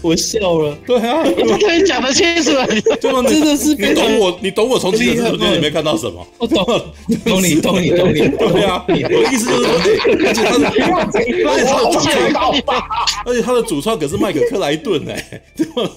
[0.00, 0.78] 我笑了。
[0.86, 2.52] 对啊，你不可以讲得清楚。
[3.00, 3.20] 对吗？
[3.28, 6.24] 真的是你懂我，你懂我从急诊室里面里面看到什么？
[6.38, 6.64] 我懂，
[7.26, 8.28] 懂你，懂你，懂你。
[8.28, 9.74] 对啊，我的意思就是说，
[10.24, 10.70] 而且他的，
[11.50, 12.84] 而且他的主创，
[13.26, 15.90] 而且他的主创可是麦克克莱顿哎，对吗？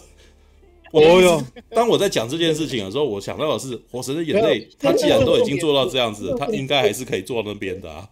[1.02, 1.43] 哦哟！
[1.72, 8.08] 当我在讲这件事情的时候，我想到的是《火神的眼泪》，他既然都已经做到这样子，他应该还是可以做到那边的啊，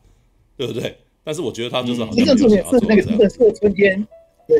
[0.57, 0.97] 对不对？
[1.23, 2.87] 但是我觉得他就是好像没有想要做这样。
[2.87, 4.07] 那个急诊室的春天，
[4.47, 4.57] 对，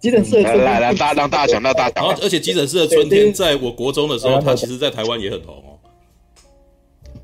[0.00, 0.64] 急诊室的春天。
[0.64, 2.16] 来来，大让大家讲，让大家讲。
[2.22, 5.78] 而且急诊室的春天，在我国中的时候，他其实在台湾也很红哦。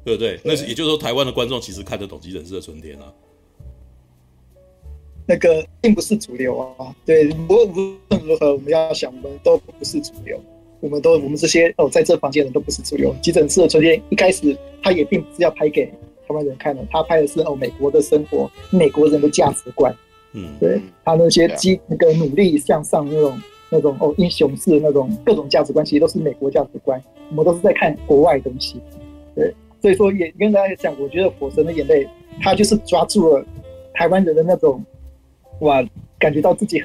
[0.05, 0.41] 对不对？
[0.43, 3.13] 那是也就是说，台湾的观众其实看得懂《急诊室的春天》啊。
[5.33, 7.73] 那个并不是主流啊，对，不过无
[8.11, 10.39] 论如何，我们要想，我们都不是主流，
[10.79, 13.15] 我们都我们这些哦，在这房间的人都不是主流。
[13.23, 19.91] 急诊室的春天一开始，他也并不是要拍给台湾人看的，他拍的是哦美国的生活，美国人的价值观，
[20.35, 28.77] 嗯，对他那些积那个努力向上那种那种哦英雄式的那种各种价值观，其实都是美国价值观，我们都是在看国外的东西，
[29.35, 32.05] 对，所以说也跟大家讲，我觉得《火神的眼泪》
[32.43, 33.43] 他就是抓住了
[33.95, 34.85] 台湾人的那种。
[35.63, 35.83] 哇，
[36.19, 36.81] 感觉到自己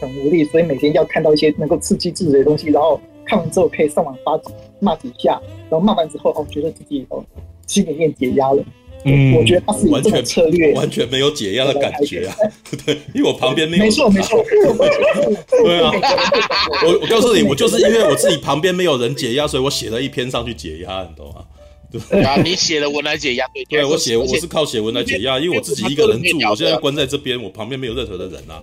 [0.00, 4.38] 很无力，所以每天要看到一些能够刺激自己的东西，然后看完之后可以上网发
[4.80, 5.40] 骂几下，
[5.70, 7.24] 然后骂完之后哦，觉得自己哦
[7.66, 8.62] 心里面解压了。
[9.02, 12.36] 嗯，我觉得他是完全策略，完全没有解压的感觉啊。
[12.84, 13.84] 对， 因为我旁边没有。
[13.84, 14.44] 没错 没错。
[14.44, 15.90] 对啊，
[16.84, 21.44] 我我告诉你，我就是因为我自己旁边没有人解压，所以我写了一篇上去解压，你懂吗？
[21.90, 28.62] 对啊，你写了文来解压，对，对我写我是靠写文来解压，因为我自己一个人住，我现在关在这边，我旁边没有任何的人啊。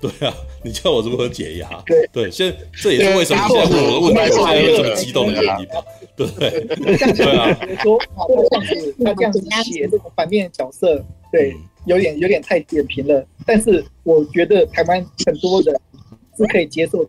[0.00, 1.68] 对啊，你叫我如何解压？
[1.84, 5.84] 对对，现在这也是为什么现在问我的问题，我现在会这么激动的原因吧？
[6.16, 6.50] 对不对？
[7.14, 11.52] 对啊，说他这样子，他这样子写这种反面角色，对，
[11.86, 13.26] 有点有点太扁平了。
[13.44, 15.74] 但是我觉得台湾很多人
[16.36, 17.04] 是可以接受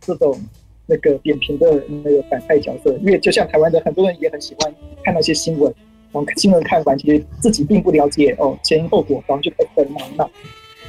[0.00, 0.42] 这种。
[0.90, 4.74] 那个扁平的那个反派角色，因为就像台湾的很多人也很喜欢
[5.04, 5.72] 看那些新闻，
[6.12, 10.26] 然后新闻看完，其实自己并不了解哦前因后果，然后就开始谩骂。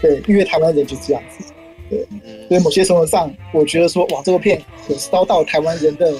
[0.01, 1.53] 对，因为台湾人就这样子。
[1.89, 2.07] 对，
[2.47, 6.13] 所以某些程度上，我觉得说哇，这部片有烧到台湾人的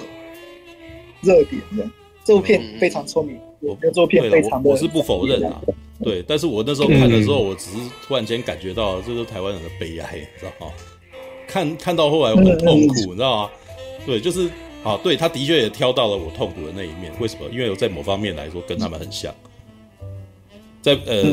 [1.22, 1.90] 热点的，
[2.26, 4.70] 这部片非常聪明，我觉得这部片非常的。
[4.70, 5.62] 我是不否认啊，
[6.04, 10.74] 对，但是我那时候看的时候，我只是突然间感觉到这是台湾人的悲哀，知道吗？
[11.48, 13.52] 看看到后来我很痛苦，你知道吗？
[14.10, 14.50] 对，就是
[14.84, 17.14] 啊，对，他的确也挑到了我痛苦的那一面。
[17.20, 17.48] 为什么？
[17.52, 19.32] 因为我在某方面来说跟他们很像，
[20.82, 21.24] 在呃，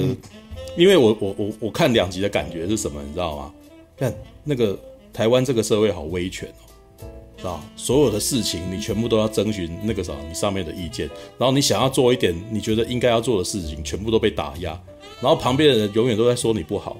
[0.76, 3.00] 因为我我我我看两集的感觉是什么？
[3.02, 3.54] 你知道吗？
[3.96, 4.14] 看
[4.44, 4.78] 那个
[5.10, 7.08] 台湾这个社会好威权哦，
[7.38, 11.08] 知道所有的事情你全部都要征询那个啥你上面的意见，
[11.38, 14.78] 然后你想要做一点你觉得应该要做的事情，全部都被打压，
[15.22, 16.98] 然后旁边的人永远都在说你不好。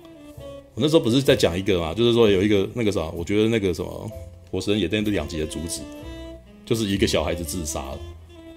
[0.74, 4.10] 我那时候不是在讲一个嘛，就是说有一个那个啥，我觉得那个什么。
[4.56, 5.82] 火神也在这两集的主旨，
[6.64, 7.98] 就是一个小孩子自杀了，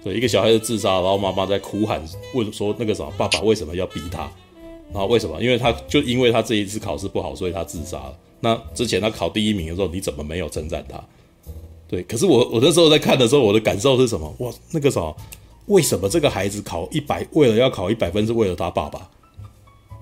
[0.02, 2.02] 对，一个小孩子自杀，然后妈妈在哭喊，
[2.34, 4.30] 问说那个什么爸爸为什么要逼他？
[4.94, 5.38] 然后为什么？
[5.42, 8.18] 因为他就因为他这一次考试不好，所以他自杀了。
[8.40, 10.98] 那之前他考第一名的时候，你怎么没有称赞他？
[11.86, 14.34] 对，可是我我那时候在看的时候，我的感受是什么？
[14.38, 15.14] 哇，那个什么，
[15.66, 19.06] 为什么这个孩子考一百，为了要考一百分，是为了他爸爸，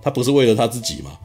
[0.01, 1.18] 他不是为了他自己吗？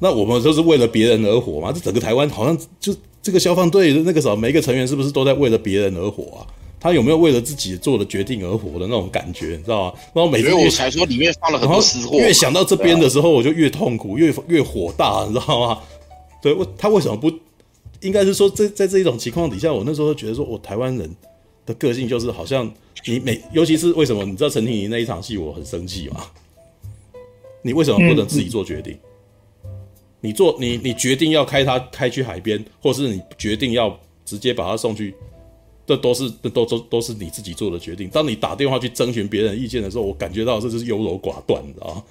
[0.00, 1.70] 那我们都是为了别人而活吗？
[1.72, 2.92] 这整个台湾好像就。
[3.24, 6.46] 这个消防队的那个什么，每一个成员是不是都在为了别人而活啊？
[6.78, 9.56] 他有没有为了自己做的决定而活的那种感觉？
[9.56, 9.98] 你知道吗？
[10.14, 15.78] 然后每次我才说里面放了很多死货，越想到这边的时候，我就越痛苦，越越火大，你知道吗？
[16.42, 17.32] 对，他为什么不？
[18.02, 21.10] 应该是说，在在这一种情况底下，我那时候觉得说，我台湾人
[21.64, 22.70] 的个性就是好像
[23.06, 24.22] 你每，尤其是为什么？
[24.26, 26.26] 你知道陈婷仪那一场戏我很生气吗？
[27.62, 28.92] 你为什么不能自己做决定？
[28.92, 29.13] 嗯嗯
[30.24, 33.94] 你做你你决定要开它开去海边，或是你决定要
[34.24, 35.14] 直接把它送去，
[35.86, 38.08] 这都是这都都都是你自己做的决定。
[38.08, 42.02] 当你打电话去征询别人意见的时候，我感觉到这就是优柔寡断，你知道吗？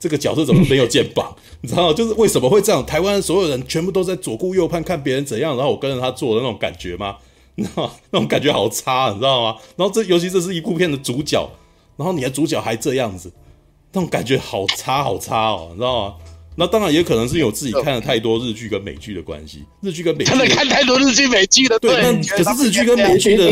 [0.00, 1.36] 这个角色怎么没有肩膀？
[1.60, 1.92] 你知道吗？
[1.92, 2.86] 就是为什么会这样？
[2.86, 7.18] 台湾所有人全部都在左顾右盼看别人怎样，然后我跟着他做的那种感觉吗？
[7.56, 7.92] 你知道吗？
[8.12, 9.58] 那种感觉好差，你知道吗？
[9.76, 11.46] 然后这尤其这是一部片的主角，
[11.98, 13.30] 然后你的主角还这样子，
[13.92, 16.14] 那种感觉好差好差哦，你知道吗？
[16.58, 21.78] 那当然也可能是因为我自己看了太多日剧跟美剧的关系，日剧跟美剧真的看太多日剧美剧了。
[21.78, 23.48] 对，那可是日剧跟美剧的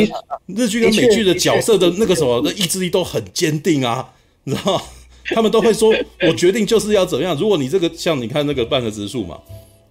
[0.48, 4.08] 日剧跟美剧的角色的那个什么的意志力都很坚定啊，
[4.42, 4.82] 你知道吗？
[5.26, 7.36] 他们都会说，我决定就是要怎样。
[7.38, 9.38] 如果你这个像你看那个半泽直树嘛，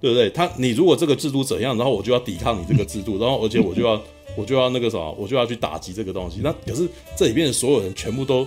[0.02, 0.30] 对不对？
[0.32, 4.02] 他你如果这个制度怎样，然后我就要抵抗你这个制度，然后而且我就要
[4.36, 6.42] 我就要那个什么，我就要去打击这个东西。
[6.44, 6.86] 那可是
[7.18, 8.46] 这里面的所有人全部都。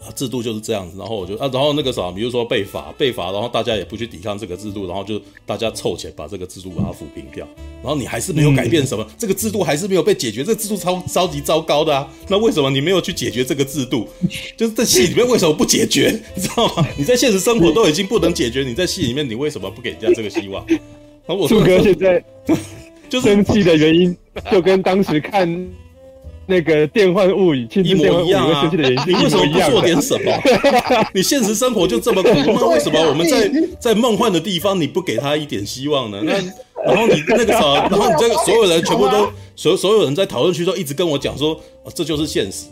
[0.00, 7.44] 啊，制度就是这样子，然后我就啊，然后那个啥，比如说被罚，被罚，然后大家也不去抵抗这个制度，然后就大家凑钱把这个制度把它抚平掉，
[7.82, 12.08] 然后你还是没有改变什么，嗯、这个制度还是没有被解决，这个制度超超级糟糕的啊！
[12.28, 14.06] 那为什么你没有去解决这个制度？
[14.56, 16.10] 就是在戏里面为什么不解决？
[16.36, 16.86] 你知道吗？
[16.96, 20.64] 你在现实生活都已经不能解决，你在戏里面你为什么不给人家这个希望？
[21.26, 22.22] 然后我柱哥现在
[23.10, 24.16] 就生气的原因，
[24.52, 25.68] 就跟当时看。
[26.48, 28.70] 那个电幻物语，一模一样啊！
[29.06, 30.32] 你为什么不做点什么？
[31.12, 32.66] 你现实生活就这么苦吗？
[32.68, 36.22] 为什么我们在 在梦幻的地方你不给他一点希望呢？
[36.24, 36.32] 那
[36.86, 41.60] 然后你那个啥， 然后你这个所有人全部都所所有人在讨论区都一直跟我讲说，
[41.94, 42.68] 这就是现实。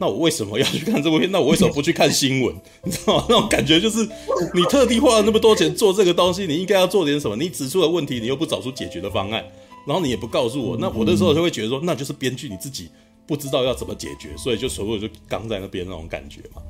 [0.00, 1.28] 那我为什么要去看这部片？
[1.32, 2.54] 那我为什么不去看新闻？
[2.84, 3.24] 你知道吗？
[3.28, 4.06] 那种感觉就是，
[4.54, 7.34] 你特地花了那么多钱做这个东西，你应该要做点什么？
[7.36, 9.42] 你指出了问题，你又不找出解决的方案，
[9.88, 12.90] 然后你也不告诉我，那我那时候就会觉得说，那就是编剧你自己
[13.26, 16.60] 不知道要怎么解决，所以就所有就刚在那边那种感觉嘛。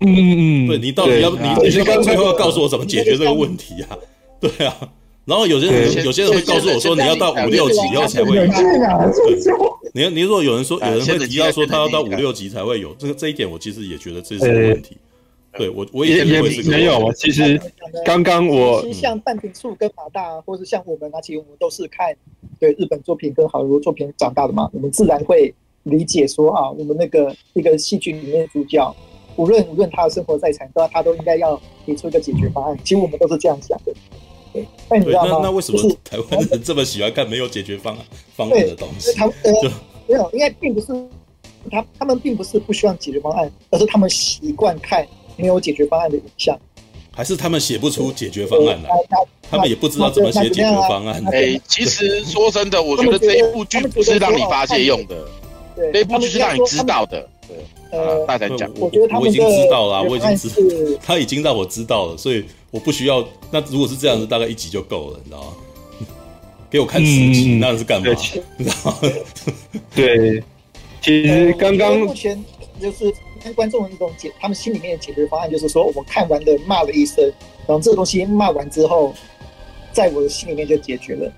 [0.00, 3.96] 嗯嗯嗯，对，你到底要你你是最后要告诉我怎么解决这个问题啊？
[4.40, 4.76] 对啊。
[5.24, 8.44] 然后有些人有些人会告诉我说，你要到五六级以后才会有。
[9.94, 14.96] 你你如果有人说有人会提到说他要到五六级才会有这个这一点，我其实也觉得这是个问题。
[15.56, 17.60] 对我我也也没有啊，其实
[18.04, 22.14] 刚刚我其实像半瓶醋跟马大，或是像我们，啊，其实我们都是看
[22.58, 25.54] 对日本作品跟好莱坞作品长大的嘛，我们自然会
[25.84, 28.94] 理解说啊，我们那个一个戏剧里面的主角，
[29.36, 32.78] 无论无论他的生活再惨，都他都应该要提出一个解决方案。
[32.84, 33.92] 其实我们都是这样想的。
[34.88, 35.30] 那你知道吗？
[35.32, 38.04] 那那为什么台湾人这么喜欢看没有解决方案
[38.34, 39.12] 方案的东西？
[39.12, 39.52] 他呃
[40.06, 40.86] 没有，应该并不是
[41.70, 45.06] 他他们并不是不希望解决方案，而是他们习惯看
[45.36, 46.58] 没有解决方案的影像，
[47.12, 48.90] 还是他们写不出解决方案来？
[49.50, 51.22] 他们也不知道怎么写解决方案。
[51.32, 55.16] 哎，其实说真的，我觉得这一部剧不是让你发泄用的，
[55.92, 57.28] 这一部剧是让你知道的。
[57.46, 57.56] 对，
[57.92, 62.44] 呃，大家讲，我觉得他我已经知道了，我已经知道，他已经让我知道了，所以。
[62.72, 63.26] 我不需要。
[63.50, 65.52] 那如果是这样子，大概一集就够了，你知道吗？
[66.68, 68.08] 给我看十集，嗯、那是干嘛？
[68.58, 68.98] 你知道吗？
[69.94, 70.42] 对，
[71.00, 72.44] 其实刚刚目前
[72.78, 73.10] 就是
[73.46, 77.24] 看观众的那种解，他们心里面的解决方案就是说，我们看完的骂了一声，
[77.64, 79.14] 然后这个东西骂完之后，
[79.92, 81.32] 在我的心里面就解决了。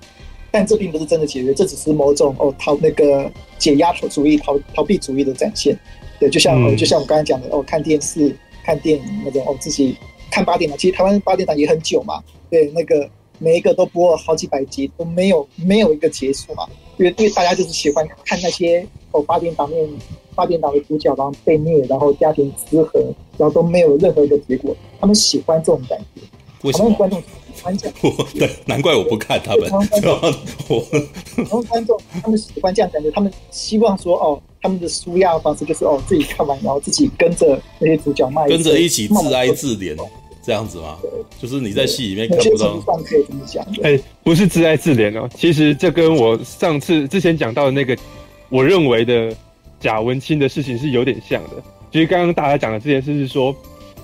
[0.51, 5.79] 但这并不是真的解决，这只是某种哦逃那个解压主义、逃逃避主义的展现。
[6.19, 8.35] 对，就像、嗯、就像我刚才讲的哦，看电视、
[8.65, 9.95] 看电影那种哦自己。
[10.31, 19.89] 看八点档，其实台湾八点档也很久嘛，对，那个每一个都播了好几百集，都没有没有一个结束嘛，因为因为大家就是喜欢看那些哦八点档面
[20.35, 23.01] 八点档的主角然后被虐，然后家庭失和，
[23.37, 26.23] 然后都没有任何一个结果，他们喜欢这种感觉。
[26.63, 26.91] 为什么？
[26.95, 27.21] 观众
[27.55, 27.95] 喜欢这样。
[28.39, 29.69] 对，难怪我不看他们。
[29.69, 30.85] 然后观众，
[31.37, 39.97] 然后观众他们喜欢这样感觉，他们希望说哦，他们的舒压方式就是哦自己看完然后自己跟着那些主角骂，跟着一起自哀自怜。
[40.41, 40.97] 这样子吗？
[41.39, 42.81] 就是你在戏里面看不到。
[43.83, 45.29] 哎、欸，不是自哀自怜哦。
[45.37, 47.95] 其实这跟我上次之前讲到的那个，
[48.49, 49.35] 我认为的
[49.81, 51.51] 假文青的事情是有点像的。
[51.91, 53.55] 其实刚刚大家讲的这件事是说，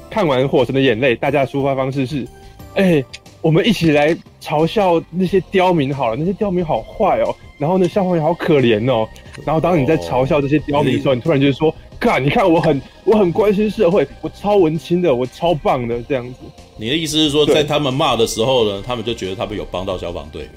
[0.08, 2.26] 看完《火神的眼泪》，大家的抒发方式是，
[2.74, 3.04] 哎、欸，
[3.40, 7.34] 我们一起来嘲笑那些刁民好了，那些刁民好坏哦。
[7.58, 9.08] 然后呢，消防员好可怜哦。
[9.44, 11.74] 然后当你在嘲笑这些刁民的时候，哦、你突然就是说。
[12.00, 16.40] 看，你看，我很我很关心社会，我超文青的，我超棒的这样子。
[16.76, 20.50] 你的意思是说，在他们骂的时候呢，他们就觉得他们有帮到消防队员。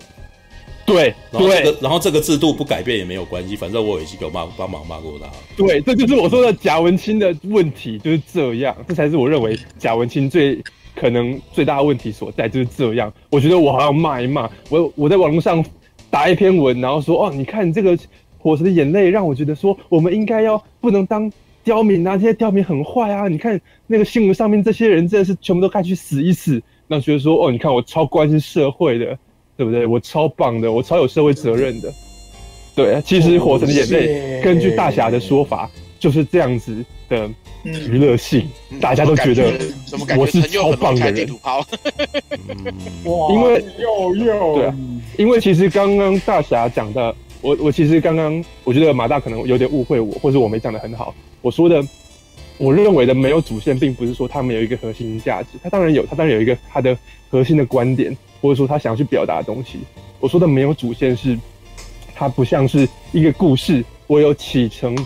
[0.87, 5.27] 对，然后这个，然后这个制度不改变也没有关系，反正我已经有骂帮忙骂过他。
[5.55, 10.59] 对，这就是我说的贾文清的问题，就是这样，这才是我认为贾文清最
[10.95, 13.13] 可能最大的问题所在，就是这样。
[13.29, 15.63] 我觉得我好像骂一骂，我我在网络上
[16.09, 17.95] 打一篇文，然后说哦，你看这个。
[18.39, 21.29] 火神的眼泪让我觉得说，我们应该要不能当
[21.65, 23.27] 刁民啊，这些刁民很坏啊。
[23.27, 26.61] 你看那个新闻上面这些人真的是全部都该去死一死。
[26.87, 29.17] 那觉得说，哦，你看我超关心社会的，
[29.57, 29.85] 对不对？
[29.85, 31.91] 我超棒的，我超有社会责任的。
[32.75, 37.29] 对啊，其实火神的眼泪根据大侠的说法就是这样子的
[37.63, 38.47] 娱乐性，
[38.79, 39.51] 大家都觉得
[40.15, 41.27] 我是超棒的人。
[43.31, 44.75] 因为又又对啊，
[45.17, 47.13] 因为其实刚刚大侠讲的。
[47.39, 51.13] 我我其实刚刚我觉得马大可能有点误会我，或者我没讲的很好。
[51.43, 51.79] 我说的，
[52.57, 56.97] 我认为的没有主线，并不是说他没有一个核心价值，他当然有，他当然有一个他的
[57.29, 59.79] 核心的观点，或者说他想要去表达的东西。
[60.19, 61.37] 我说的没有主线是，
[62.15, 64.97] 它不像是一个故事，我有起承，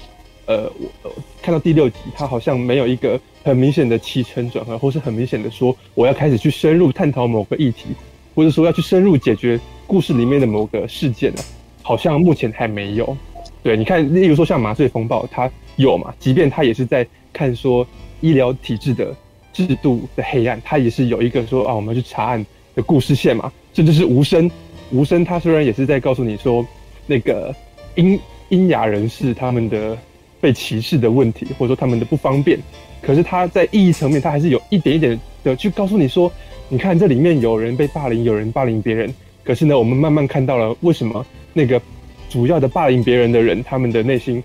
[0.45, 0.71] 呃，
[1.03, 7.87] 我看到第六集，它好像没有一个很明显的起承转合，或是很明显的说我要开始去深入探讨某个议题，
[8.33, 11.43] 或者说要去深入解决故事里面的某个事件啊。
[11.83, 13.17] 好像目前还没有，
[13.63, 16.13] 对，你看，例如说像麻醉风暴，它有嘛？
[16.17, 17.87] 即便它也是在看说
[18.19, 19.15] 医疗体制的
[19.53, 22.43] 制度的黑暗，它也是有一个说啊，我们要去查案
[22.73, 23.51] 的故事线嘛。
[23.73, 24.49] 甚至是无声，
[24.91, 26.65] 无声，它虽然也是在告诉你说
[27.05, 27.55] 那个
[27.95, 29.97] 英英亚人士他们的
[30.41, 32.59] 被歧视的问题，或者说他们的不方便，
[32.99, 36.31] 可是它在意义层面，它还是有一点一点的去告诉你说，
[36.67, 41.23] 你看这里面有人被霸凌，有人霸凌别人，可是呢，我们慢慢看到了为什么。
[41.53, 41.81] 那个
[42.31, 44.41] 主要的霸凌别人的人，他们的内心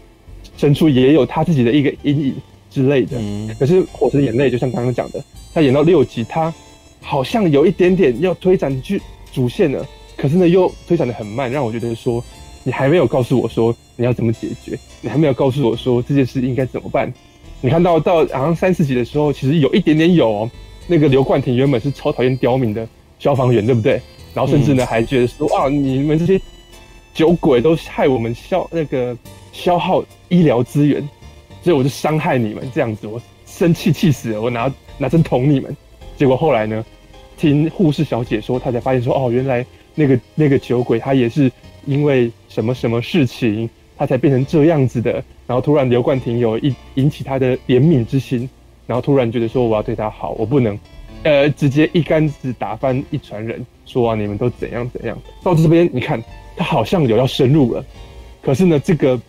[0.56, 2.34] 深处也有他自己的一个阴影
[2.68, 3.16] 之类的。
[3.20, 5.22] 嗯、可是《火神的眼泪》就像刚刚讲的，
[5.54, 6.52] 他演到六集，他
[7.00, 9.00] 好像有一点点要推展去
[9.32, 12.22] 主线了，可是呢又推展的很慢，让我觉得说
[12.64, 17.12] 你还没有告诉我说你要怎么解决，你还没有告诉我说这件事应该怎么办。
[17.60, 20.50] 你看到到好像三四集的时候，其实有一点点有哦，
[20.88, 22.86] 那个刘冠廷原本是超讨厌刁民的
[23.20, 24.00] 消防员，对不对？
[24.34, 26.38] 然后甚至呢还觉得说哇，你们这些
[27.16, 29.16] 酒鬼都害我们消那个
[29.50, 31.00] 消耗医疗资源，
[31.62, 35.74] 所以我就伤害你们这样子，我生气气死了，我拿拿针捅你们。
[36.18, 36.84] 结果后来呢，
[37.38, 39.64] 听护士小姐说，她才发现说哦，原来
[39.94, 41.50] 那个那个酒鬼他也是
[41.86, 45.12] 因为什么什么事情，他才变成这样子的。
[45.46, 48.46] 然后突然刘冠廷有一引起他的怜悯之心，
[48.86, 50.78] 然后突然觉得说我要对他好，我不能，
[51.22, 55.18] 呃，直接一竿子打翻一船人，说啊你们都怎样怎样。
[55.42, 56.22] 到这边你看
[56.56, 57.84] 他好像有要深入了，
[58.42, 59.20] 可是呢这个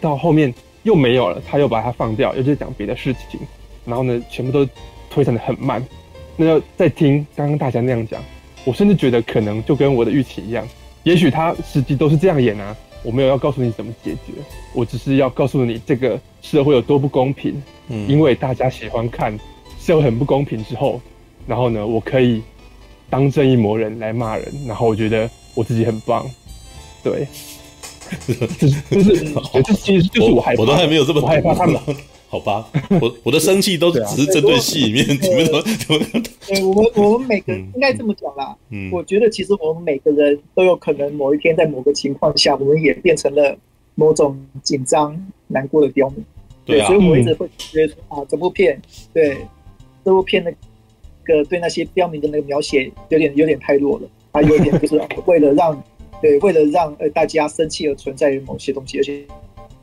[0.00, 0.52] 到后面
[0.82, 3.40] 又没有了，他又把它放掉，又在讲别的事情，
[3.84, 4.66] 然后呢全部都
[5.10, 5.84] 推展得很慢。
[6.36, 8.22] 那要再听刚刚大家那样讲，
[8.64, 10.66] 我甚至觉得可能就跟我的预期一样，
[11.02, 12.76] 也许他实际都是这样演啊。
[13.04, 14.32] 我没有要告诉你怎么解决，
[14.72, 17.62] 我只是要告诉你这个社会有多不公平。
[17.88, 19.38] 嗯，因为大家喜欢看
[19.78, 20.98] 社会很不公平之后，
[21.46, 22.42] 然后呢，我可以
[23.10, 26.26] 当正义魔人来骂人，然后我觉得我自己很棒。
[27.04, 27.28] 对，
[28.90, 31.78] 就是就是，其实就是我害怕，我都还没有这么害怕他们。
[32.26, 32.68] 好吧，
[33.00, 36.24] 我我的生气都只是针对戏里面，你们怎么怎么？
[36.48, 38.56] 对，我们我们每个应该这么讲啦。
[38.70, 43.56] 嗯，我觉得其实我们每个人都有可能某一天在某个情况下，我们也变成了
[43.94, 46.24] 某种紧张、难过的刁民。
[46.66, 48.82] 对，所以我一直会觉得啊，这部片，
[49.12, 49.36] 对
[50.04, 50.50] 这部片那
[51.22, 55.80] 个对那些刁民的那个描写有点有点太弱了，还有点就是为了让
[56.24, 59.22] 对为了让呃大家生气而存在于某些东西，而且。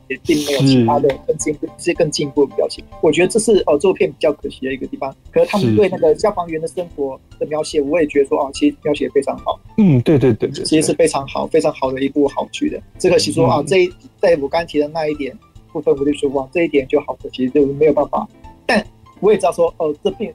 [0.08, 2.84] 也并没有其他的更进步，这些更进步的表现。
[3.00, 5.14] 我觉得这是呃，这部片比较可惜的一个地方。
[5.30, 9.58] 可是他们对那个消防员的生活的描写，我也觉得说哦，其实描写非常好。
[9.78, 12.82] 嗯，对对对对，其实是非常好、非常好的一部好剧的。
[12.98, 15.34] 只可惜说啊，这一在我刚才提的那一点
[15.72, 18.28] 部分，我就说哇，这一点就好可惜，就没有办法。
[18.66, 18.84] 但
[19.20, 20.34] 我也知道说哦，这片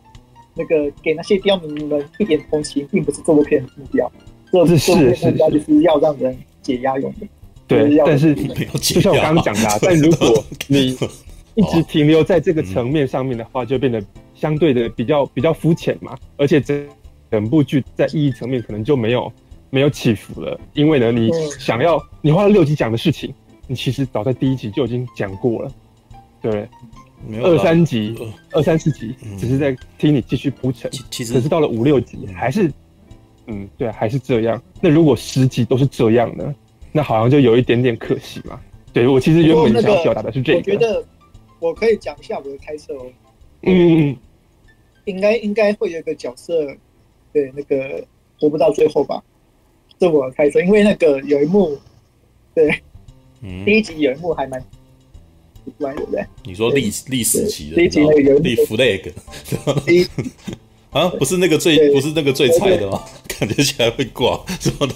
[0.55, 4.12] 那个给那些刁民们一点同情，并不是这部片的目标。
[4.52, 5.82] 这部片目标就是。
[5.82, 7.28] 要让人解压用的。
[7.68, 8.34] 对，但是
[8.82, 10.98] 就像我刚刚讲的， 但如果你
[11.56, 14.02] 一直停留在这个层面上面的话，就变得
[14.34, 16.18] 相对的比较比较肤浅嘛。
[16.38, 16.88] 而且整
[17.30, 19.32] 整部剧在意义层面可能就没有
[19.70, 21.30] 没有起伏了，因为呢，你
[21.60, 23.34] 想要你花了六集讲的事情，
[23.68, 25.72] 你其实早在第一集就已经讲过了，
[26.41, 26.68] 对，
[27.41, 28.16] 二三集、
[28.52, 32.72] 二三四集只是在听你继续铺陈，其实可是到了五六集还是，
[33.48, 34.62] 嗯，对，还是这样。
[34.82, 36.56] 那如果十集都是这样呢？
[36.91, 38.60] 那好像就有一点点可惜嘛。
[38.93, 40.60] 对，我其实原本想要表达的是这个。
[40.60, 41.04] 我觉得
[41.60, 43.06] 我可以讲一下我的猜测哦。
[43.64, 44.16] 嗯，
[45.06, 46.76] 应该应该会有一个角色，
[47.34, 48.04] 对，那个
[48.39, 49.24] 活不到最后吧？
[50.00, 51.78] 是我的猜测，因为那个有一幕，
[52.54, 52.82] 对，
[53.41, 56.26] 嗯，第一集有一幕还蛮奇怪的，对不对？
[56.43, 59.12] 你说历历史期的第一集那个有立 flag，
[60.98, 63.04] 啊，不是那个最不是那个最菜的吗？
[63.39, 64.93] 感觉起来会挂什么的。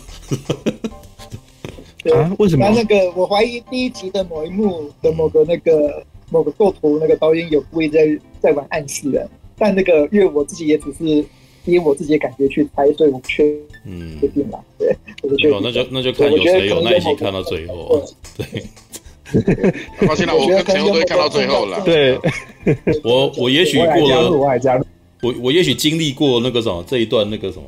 [2.03, 2.35] 对啊？
[2.39, 2.67] 为什么？
[2.75, 7.99] 那个，我怀疑第一集的某一幕的某个那个某个构图，那个导演有故意在
[8.39, 9.29] 在玩暗示的。
[9.57, 11.23] 但那个，因为我自己也只是
[11.65, 13.43] 以我自己的感觉去猜，所以我不确
[13.85, 14.59] 嗯确定了。
[14.79, 18.03] 对，我觉得那就那就看有谁有耐心看到最后。
[18.35, 18.63] 对，
[20.07, 21.79] 放心了，我跟朋友都会看到最后了。
[21.85, 22.17] 对，
[23.03, 24.47] 我我也许过了，我
[25.21, 27.65] 我我也许经历过那个什么这一段那个什么。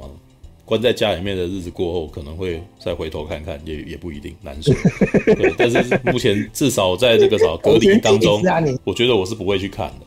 [0.65, 4.73] 关在家里面的日子过后，可能会再回头看看，也也不一定难说。
[5.35, 8.41] 对，但是目前至少在这个什么隔离当中，
[8.85, 10.05] 我觉得我是不会去看的。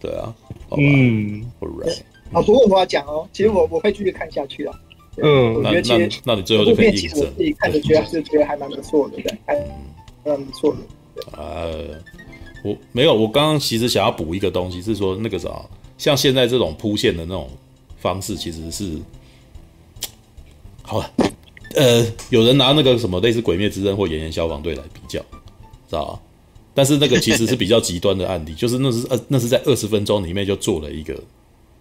[0.00, 0.34] 对啊，
[0.78, 1.98] 嗯，Alright。
[2.32, 4.74] 好，不过我要讲哦，其实我我会继续看下去的。
[5.22, 7.20] 嗯，那那那你最后就可以印证。
[7.20, 9.54] 我自己看着觉得是觉得还蛮不错的，对，还
[10.24, 10.78] 蛮不错的。
[11.36, 12.00] 呃，
[12.64, 15.50] 我没有，我刚刚其实想要补一个东西，是说那个啥，
[15.98, 17.50] 像现在这种铺线的那种
[17.98, 18.98] 方式，其实是。
[20.80, 21.10] 好了，
[21.74, 26.20] 呃，有人拿那个什么类似《鬼灭之刃》或《炎炎消防队》来比较，知道吧？
[26.72, 31.14] 但是那个其实是比较极端的案例，就是那是呃， 那是在二十分钟里面就做了一个，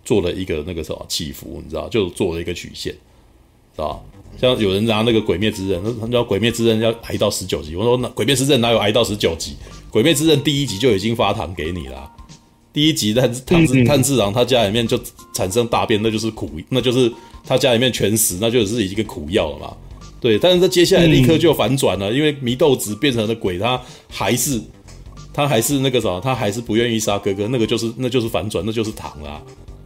[0.04, 4.04] 做了一个那个什么起伏，你知道，就做了一个曲线，知道？
[4.38, 9.54] 像有人拿那个《鬼灭之刃》，他叫《鬼灭之刃》要挨到十九集，我说那《鬼灭之刃》哪有挨到十九集？
[9.90, 12.12] 《鬼灭之刃》第一集就已经发糖给你了，
[12.78, 15.00] 第一集炭炭治炭治郎他家里面就
[15.34, 17.12] 产生大便，那就是苦，那就是。
[17.44, 19.78] 他家里面全死，那就是一个苦药了嘛。
[20.20, 24.62] 对，但是他接下来立刻就反转了，嗯、因为祢豆子变成了鬼，他还是
[25.34, 29.42] 他还是那个啥，他还是不愿意杀哥哥，那个就是那就是反转，那就是糖啊。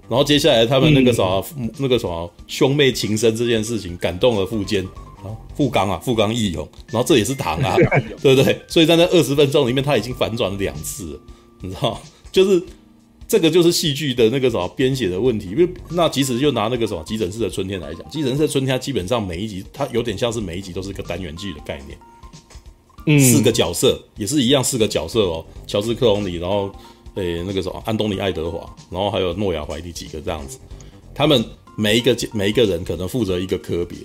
[0.09, 1.23] 然后接下来他们那个啥，
[1.55, 4.83] 嗯、那个什么兄妹情深这件事情感动了富坚，
[5.23, 7.75] 啊，富冈啊，富冈义勇，然后这也是糖啊，
[8.23, 8.59] 对不对？
[8.67, 11.19] 所以在那二十分钟里面，他已经反转了两次了，
[11.61, 12.59] 你知道，就是
[13.31, 15.51] 这个就是戏剧的那个什么编写的问题。
[15.51, 21.97] 因为那即使就拿那个什么急诊室的春天来讲，急诊室的春天它基本上每一集它有点像是每一集都是一个单元剧的概念，
[23.05, 26.69] 嗯，四个角色也是一样，四个角色哦，乔治克隆尼，然后
[27.15, 30.59] 诶那个什么安东尼爱德华，然后还有诺亚怀蒂几个这样子，
[31.15, 31.41] 他们
[31.77, 33.97] 每一个每一个人可能负责一个科别。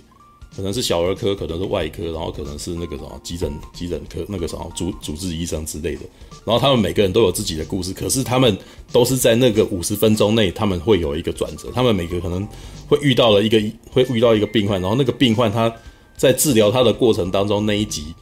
[0.57, 6.01] 可能是小儿科，可能是外科，然后可能是那个什么急诊急诊科那个什么主主治医生之类的。
[6.47, 8.57] 然后他们每个人都有自己的故事，可是他们
[8.91, 11.71] 都是在那个五十分钟内，他们会有一个转折。
[11.75, 12.49] 他们每个可能
[12.89, 15.71] 会遇到了一个会遇到一个病患，然后那个病患他
[16.17, 18.15] 在治疗他的过程当中那一集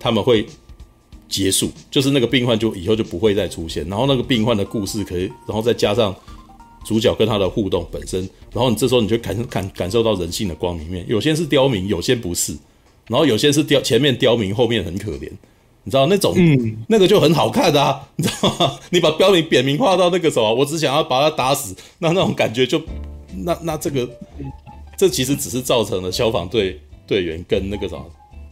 [0.00, 0.44] 他们会
[1.28, 3.88] 结束，就是那个病患就以后就不会再出现。
[3.88, 6.12] 然后那个病患的故事可以，然后再加上。
[6.86, 8.20] 主角跟他的互动本身，
[8.52, 11.04] 然后你这时候你就感感感受到人性的光明面。
[11.08, 12.56] 有些是刁民，有些不是，
[13.08, 15.28] 然后有些是刁前面刁民，后面很可怜，
[15.82, 18.78] 你知道那种，嗯，那个就很好看的啊，你知道吗？
[18.90, 22.80] 你把刁民扁平化到那个什么，我只想要把他打死，那那种感觉就，
[23.44, 24.08] 那那这个，
[24.96, 28.06] 这其实只是造成了消防队队员跟那个什么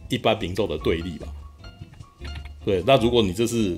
[0.09, 1.27] 一般民众的对立吧。
[2.65, 3.77] 对，那如果你这是，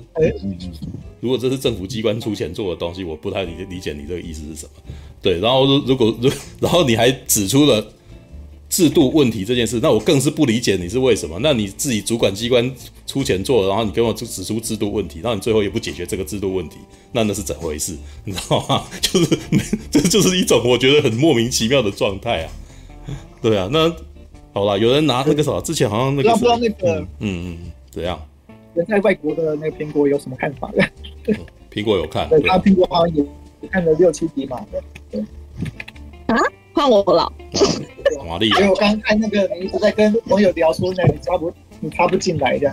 [1.20, 4.72] 如果这是政府机关出钱做的东西，我不太理理解你这个意思是什么。
[5.20, 7.92] 对，然后如果如 然后你还指出了
[8.70, 11.38] 制度问题这件事，那我更是不理解你是为什么。
[11.42, 12.74] 那你自己主管机关
[13.06, 16.76] 出钱做，然后你跟我指指出制度问题，然后你最后也不解决这个制度问题，
[17.12, 17.94] 那那是怎回事？
[18.24, 18.84] 你知道吗？
[19.02, 19.38] 就是
[19.90, 22.52] 这就是一种我觉得很莫名其妙的状态啊。
[23.42, 23.94] 对啊，那
[24.54, 27.58] 好了，有人拿那个什么，之前好像那个，不知道那个，嗯嗯，
[27.90, 28.18] 怎样？
[28.84, 30.70] 在外国的那个苹果有什么看法？
[31.70, 34.64] 苹果有看，对，他苹果好像也看了六七集嘛。
[35.10, 35.20] 对，
[36.26, 37.30] 啊，换我了。
[38.26, 42.68] 玛丽，因为我刚刚看那个，你一直在跟网友聊说，那你插不，你插不进来的，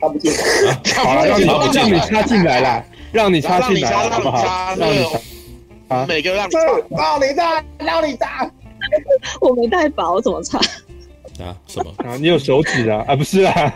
[0.00, 0.38] 插不进来。
[0.94, 4.74] 好了，让你让你插进来了，让你插进来，好不好？
[4.76, 5.04] 让你
[5.88, 6.58] 插，每个让你插，
[6.90, 8.50] 让你插，让你插。
[9.40, 10.60] 我没带宝，我怎么插？
[11.42, 12.16] 啊，什么 啊？
[12.16, 13.04] 你有手指啊？
[13.08, 13.72] 啊，不是啊，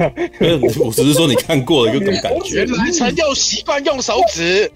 [0.80, 2.64] 我只是说你看过了一个种感觉。
[2.64, 4.70] 原来陈又习惯用手指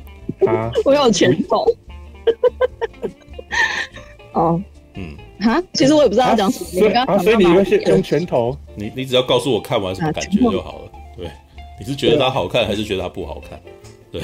[0.46, 1.64] 啊，我有拳头。
[4.32, 4.60] 哦，
[4.94, 6.88] 嗯，哈，其实我也不知道要讲什么。
[7.06, 8.56] 啊，所以你会用拳头？
[8.74, 10.90] 你你只要告诉我看完什么感觉就好了。
[11.16, 11.30] 对，
[11.78, 13.60] 你是觉得它好看还是觉得它不好看？
[14.10, 14.22] 对，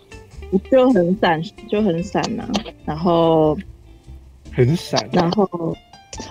[0.70, 2.48] 就很散，就很散呐。
[2.84, 3.56] 然后
[4.52, 5.76] 很散，然后。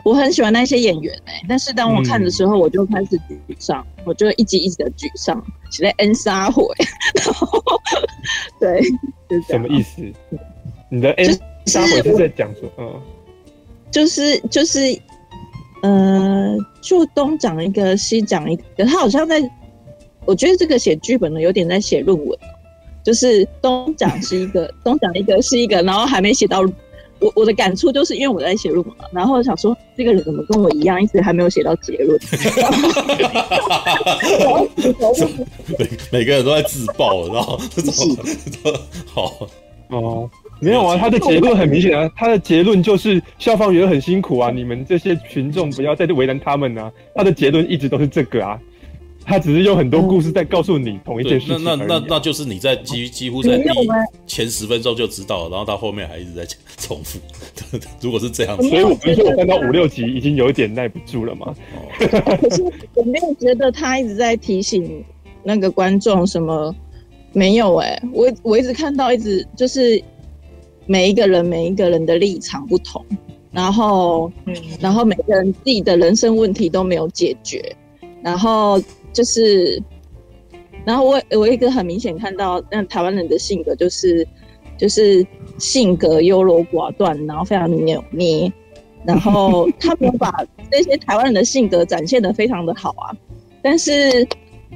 [0.04, 6.64] 我很喜欢那些演员哎、欸，但是当我看的时候，我就开始沮丧，嗯、我就一集一集的沮丧，写在 N 杀回，
[7.26, 7.64] 然后
[8.60, 8.82] 对，
[9.30, 10.02] 就是、什么意思？
[10.90, 13.02] 你的 N 杀回是在讲什么？
[13.90, 14.80] 就是就是，
[15.82, 19.42] 呃，就东讲一个，西讲一个，他好像在，
[20.26, 22.38] 我觉得这个写剧本的有点在写论文，
[23.04, 26.64] 就是东讲是一个， 东讲一个是一个，然后还没写到。
[27.20, 32.20] 我我的感触就是因为我在写论文嘛，然后想说这个人怎么跟我一样，一直还没有写到结论。
[35.78, 37.60] 每每个人都在自爆，然后
[39.14, 39.48] 好
[39.90, 48.60] 哦，没有啊，他的结论很明显啊，他的结论就是消防员很辛苦啊，你们这些群众不要再为难他们啊，他的结论一直都是这个啊。
[49.26, 51.62] 他只是用很多故事在告诉你同一件事情、啊。
[51.64, 53.70] 那那那那就是你在几几乎在第
[54.26, 56.48] 前十分钟就知道了，然后到后面还一直在
[56.78, 57.20] 重复。
[58.02, 61.54] 如果是这样子，所以我不是我看到五六集已经有一点耐不住了吗？
[62.00, 62.64] 可是
[62.96, 65.04] 我没有觉得他一直在提醒
[65.44, 66.76] 那个观众什么，
[67.32, 70.02] 没有哎、欸，我我一直看到一直就是
[70.88, 73.06] 每一个人每一个人的立场不同，
[73.52, 77.76] 然后嗯然后每个人自己的人生问题都没有解决，
[78.24, 78.82] 然后。
[79.12, 79.82] 就是，
[80.86, 84.26] 然后我我一个很明显看到，那台湾人的性格就是，
[84.78, 85.26] 就是
[85.58, 88.52] 性格优柔寡断，然后非常扭捏，
[89.06, 90.32] 然后 他们把
[90.72, 93.16] 那些台湾人的性格展现的非常的好啊，
[93.62, 94.28] 但是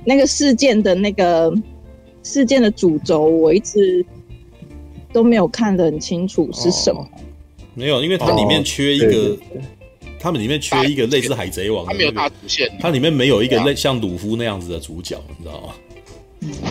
[0.04, 1.54] 那个事件的那个
[2.24, 4.06] 事件的主轴，我一直
[5.14, 7.02] 都没有看得很清楚是什么。
[7.02, 7.08] 哦，
[7.76, 9.38] 没有，因为它里面缺一个。
[10.24, 12.72] 哦他们里面缺一个类似海贼王的，他没有大主线。
[12.80, 15.76] 它里面没有一个类像鲁夫那样子的主角，你知道吗？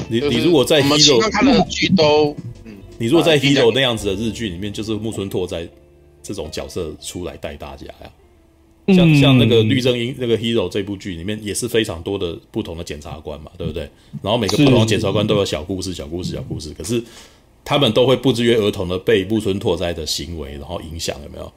[0.08, 2.34] 你你如果在 Hero 看的剧都，
[2.96, 5.68] 你如果在 Hero 那样子的日剧里面，就是木村拓哉
[6.22, 8.10] 这种角色出来带大家呀。
[8.88, 13.82] 像像那个律政英那个 Hero 这部剧里面也是非常多的不同的检察官嘛，对不对？
[14.22, 17.02] 然后每个不同的检察官都有小故事、小故事、小故事，可是
[17.64, 21.52] 他们都会不约而同的被木村拓哉的行为然后影响，有没有？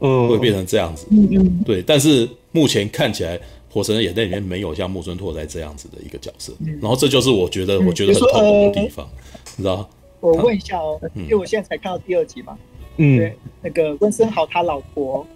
[0.00, 1.06] 嗯，会变成这样子。
[1.10, 1.82] 嗯嗯，对。
[1.82, 3.38] 但是目前看起来，
[3.70, 9.08] 《火神的眼泪》里面没有像木村拓哉这样子的一个角色，然后这就是我觉得我觉得很痛苦的地方，
[9.56, 9.88] 你知道？
[10.20, 12.58] 我问一下哦，因为我现在才看到第二集嘛。
[12.96, 13.18] 嗯。
[13.18, 15.26] 对，那个温森豪他老婆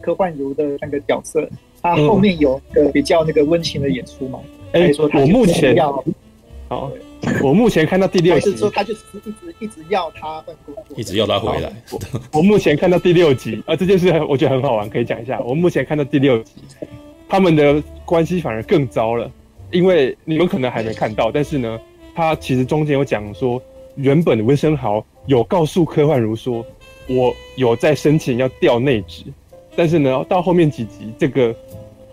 [0.00, 1.48] 柯焕如的那个角色，
[1.80, 4.40] 他后面有个比较那个温情的演出嘛？
[4.72, 6.04] 哎，我目前要
[6.68, 6.90] 好。
[7.42, 11.72] 我目前看到第六集，是说他就是一直一直要他换工作，一直要他回来。
[11.90, 12.00] 我，
[12.32, 15.40] 我目前看到第六集啊，这件事我觉得很好玩，可以讲一下。
[15.40, 16.52] 我目前看到第六集，
[17.28, 19.30] 他们的关系反而更糟了，
[19.70, 21.80] 因为你们可能还没看到，但是呢，
[22.14, 23.60] 他其实中间有讲说，
[23.96, 26.64] 原本温生豪有告诉柯焕如说，
[27.08, 29.24] 我有在申请要调内职，
[29.76, 31.54] 但是呢，到后面几集，这个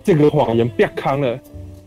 [0.03, 1.39] 这个谎言变康了，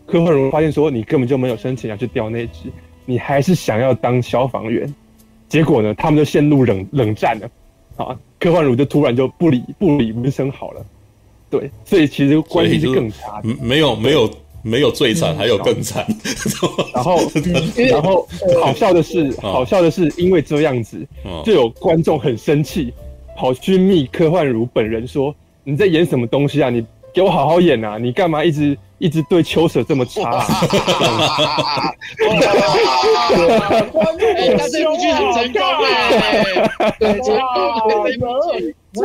[0.05, 2.71] 柯焕如发现说，你根本就没有申请要去调内职。
[3.05, 4.93] 你还是想要当消防员，
[5.47, 5.93] 结果呢？
[5.95, 7.49] 他们就陷入冷冷战了。
[7.97, 10.85] 啊，柯焕如就突然就不理不理温昇豪了。
[11.49, 13.47] 对，所以其实关系是更差的。
[13.61, 14.29] 没有没有
[14.61, 16.05] 没有最惨，还有更惨。
[16.93, 17.19] 然后
[17.89, 18.27] 然后
[18.61, 21.07] 好笑的是， 好笑的是，因为这样子，
[21.45, 22.91] 就有观众很生气，
[23.37, 25.33] 跑去密科幻如本人说
[25.63, 26.69] ：“你在演什么东西啊？
[26.69, 26.85] 你
[27.15, 27.97] 给我好好演啊！
[27.97, 30.93] 你干嘛一直？”一直对秋舍这么差，哈哈哈
[31.57, 31.95] 哈哈！
[34.37, 35.91] 哎，他这部剧很成功哎，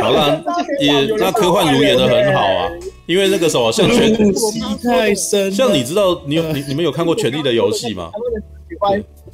[0.01, 0.41] 好了，
[0.79, 2.71] 也那科幻如演的很好啊，
[3.07, 4.15] 因为那个时候像权
[4.81, 8.13] 太深，像你知道，你有你你们有看过《权力的游戏》吗？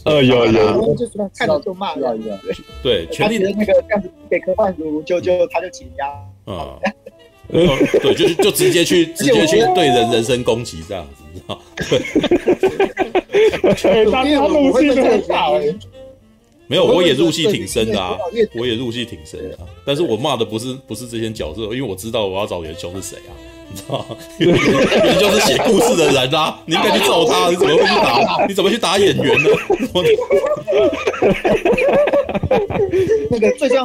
[0.04, 2.16] 呃，有有，就是看到就骂了，
[2.82, 6.06] 对，权力的那个这样子给柯焕如，就就他就解压，
[6.46, 6.78] 嗯。
[8.02, 11.62] 对，就是就直接去直接去对人人身攻击这样子，你知道？
[13.82, 15.50] 对，他他入戏很大，
[16.66, 18.18] 没有，我也入戏挺深的啊，
[18.54, 23.30] 我也入戏挺深的，但是我骂的不是不是这些角色，因为我知道我要找元凶是谁啊，
[23.70, 24.16] 你知道吗？
[24.38, 24.56] 元
[25.20, 28.46] 凶是写故事的人啊，你应该去揍他，你怎么会去打？
[28.48, 29.50] 你怎么去打演员呢？
[33.30, 33.84] 那个最重要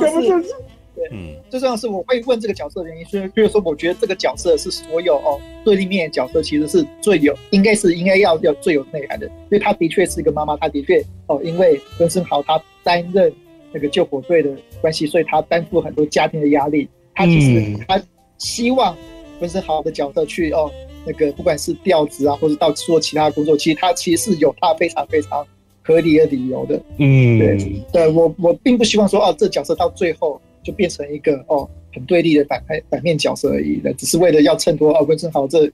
[0.96, 1.02] 是。
[1.12, 13.32] 嗯，最重要是我会问这个角色的原因，是就是说，我觉得这个角色是所有哦对立面的角色，其实是最有，应该是应该要要最有内涵的，因为他的确是一个妈妈，他的确哦，因为温生豪他担任
[13.72, 14.50] 那个救火队的
[14.80, 16.88] 关系，所以他担负很多家庭的压力。
[17.14, 18.02] 他其实他
[18.38, 18.96] 希望
[19.40, 20.72] 温生豪的角色去哦，
[21.06, 25.46] 那个不管是调职啊，或者到做其他工作，其实他其实是有他非常非常
[25.84, 26.82] 合理的理由的。
[26.98, 30.40] 嗯，对，对我我并不希望说哦，这角色到最后。
[30.64, 35.72] 就变成一个哦很对立的反派反面角色而已的，只是为了要衬托哦温昇豪这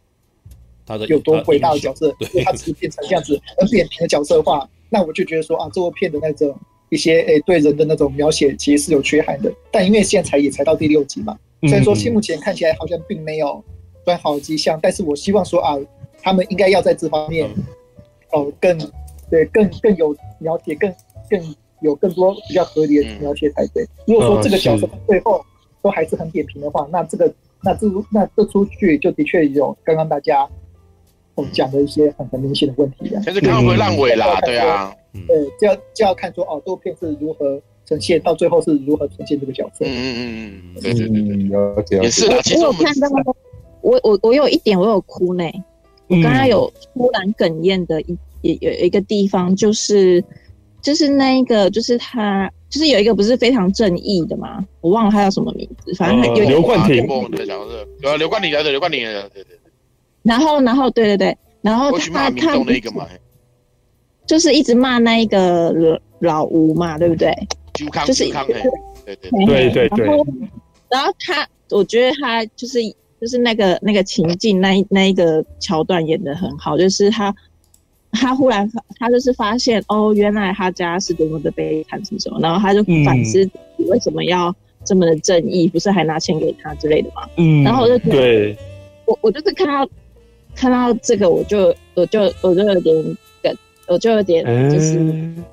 [0.85, 2.15] 他的有多伟大的角色，
[2.45, 4.67] 他只是变成这样子很扁平的角色化。
[4.89, 6.57] 那我就觉得说啊，这部片的那种
[6.89, 9.53] 一些诶对人的那种描写其实是有缺憾的。
[9.69, 13.61] 但因为现在才也才到第六集嘛，虽然说现目前看起来好像并没有
[14.05, 15.77] 转好的迹象，但是我希望说啊，
[16.21, 17.49] 他们应该要在这方面
[18.31, 18.77] 哦更
[19.29, 20.93] 对更更有描写更
[21.29, 21.55] 更。
[21.81, 23.87] 有更多比较合理的描写才对。
[24.07, 25.43] 如果说这个角色最后
[25.81, 27.31] 都还是很扁平的话，那这个
[27.61, 30.47] 那这那这出剧就的确有刚刚大家
[31.35, 33.21] 我们讲的一些很很明显的问题啊。
[33.21, 39.85] 就是看会烂尾啦，对啊，对，就要就要看说哦，这部片是如何呈现，到最后是如何呈现这个角色。
[39.85, 42.41] 嗯嗯嗯嗯，对对对，也是的。
[42.41, 43.07] 其实我看到
[43.81, 45.43] 我我我有一点我有哭呢，
[46.07, 50.23] 我刚刚有突然哽咽的一有有一个地方就是。
[50.81, 59.59] 就是那一个，就是他，就是有一个不是非常正义的嘛，我忘了他叫什么名字，反正有刘冠廷，有刘冠廷来的，刘冠廷来的，对对对。
[60.23, 62.55] 然后，然后，对对对，然后他他
[64.25, 65.73] 就是一直骂那一个
[66.19, 67.33] 老吴嘛，对不对？
[68.05, 70.05] 就是对对对对。
[70.05, 70.25] 然后，
[70.89, 72.79] 然后他，我觉得他就是
[73.19, 77.35] 就是那个那个情境那那一个桥段演的很好，就是他。
[78.17, 78.69] 他忽然
[78.99, 83.49] 他就是发现哦，原来他家是多么的悲惨什么什么，然后他就反思
[83.89, 84.53] 为什么要
[84.83, 87.27] 这么的正义，嗯、不是还拿钱给他之类的吗？
[87.37, 88.57] 嗯，然后我就觉得对，
[89.05, 89.89] 我我就是看到
[90.55, 93.17] 看到这个，我就我就我就有点
[93.87, 95.43] 我就有点就是、嗯、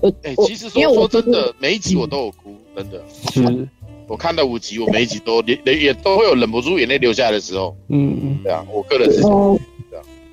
[0.00, 3.02] 我哎，其实说真的每一集我都有哭，真的。
[3.32, 3.68] 是，
[4.06, 8.16] 我看到五集，我每一集都也也都会有忍不住眼泪流下来的时候，嗯。
[8.22, 9.22] 嗯，对啊，我个人是。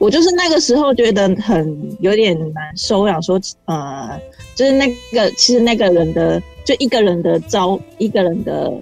[0.01, 4.19] 我就是那个时候觉得很有点难受，我想说，呃，
[4.55, 8.73] 就是那个其实那个人的就一个人的遭一个人的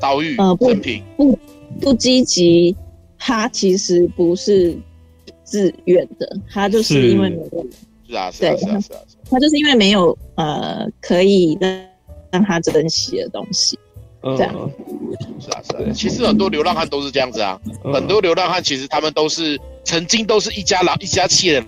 [0.00, 0.74] 遭遇，呃，不
[1.18, 1.38] 不
[1.78, 2.74] 不积极，
[3.18, 4.74] 他其实不是
[5.44, 7.66] 自愿的，他就是因为没有，
[8.08, 9.00] 是啊，是啊，是啊，是啊，
[9.30, 11.70] 他就是因为没有呃可以让
[12.30, 13.78] 让他珍惜的东西，
[14.36, 14.52] 这样。
[15.38, 15.92] 是啊，是啊。
[15.94, 17.60] 其实很多流浪汉都是这样子啊，
[17.92, 21.66] 很多流浪汉其实他们都是曾经都是一家老一家企业的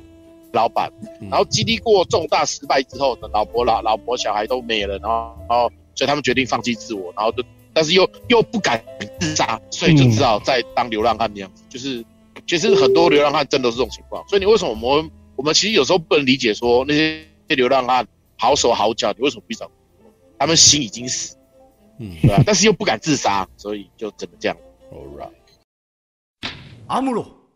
[0.52, 0.90] 老板，
[1.30, 8.82] 然后经历过重大失败之后，老婆老老婆小孩都没了，然后然后所以他们决定放弃自我，然后就但是又又不敢
[9.20, 11.62] 自杀，所以就只好再当流浪汉那样子。
[11.68, 12.04] 就是
[12.46, 18.06] 其实很多流浪汉真的是这种情况，所以你为什么我们我们其实有时候不能理解说那些流浪汉
[18.36, 19.70] 好手好脚，你为什么不找？
[20.38, 21.36] 他们心已经死，
[22.00, 22.42] 嗯，对吧？
[22.46, 24.56] 但是又不敢自杀，所以就只能这样。
[24.92, 25.32] All right，
[26.86, 27.50] 阿姆罗，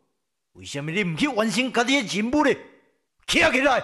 [0.52, 2.52] 为什么你唔去完成家己的任务呢？
[3.26, 3.78] 起来起来！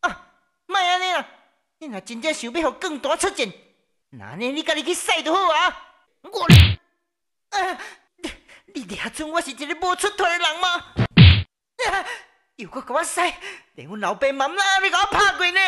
[0.00, 0.32] 啊，
[0.66, 1.28] 莫安尼啦，
[1.78, 3.52] 你若真正想要互更大出战，
[4.10, 5.82] 那呢你家己去使就好啊。
[6.22, 6.42] 我，
[7.50, 7.78] 啊，
[8.16, 8.30] 你
[8.74, 10.68] 你俩准我是一个无出头的人吗？
[11.92, 12.04] 啊，
[12.56, 13.20] 又搁甲我使，
[13.74, 15.60] 连阮老爸妈妈你给我拍过呢。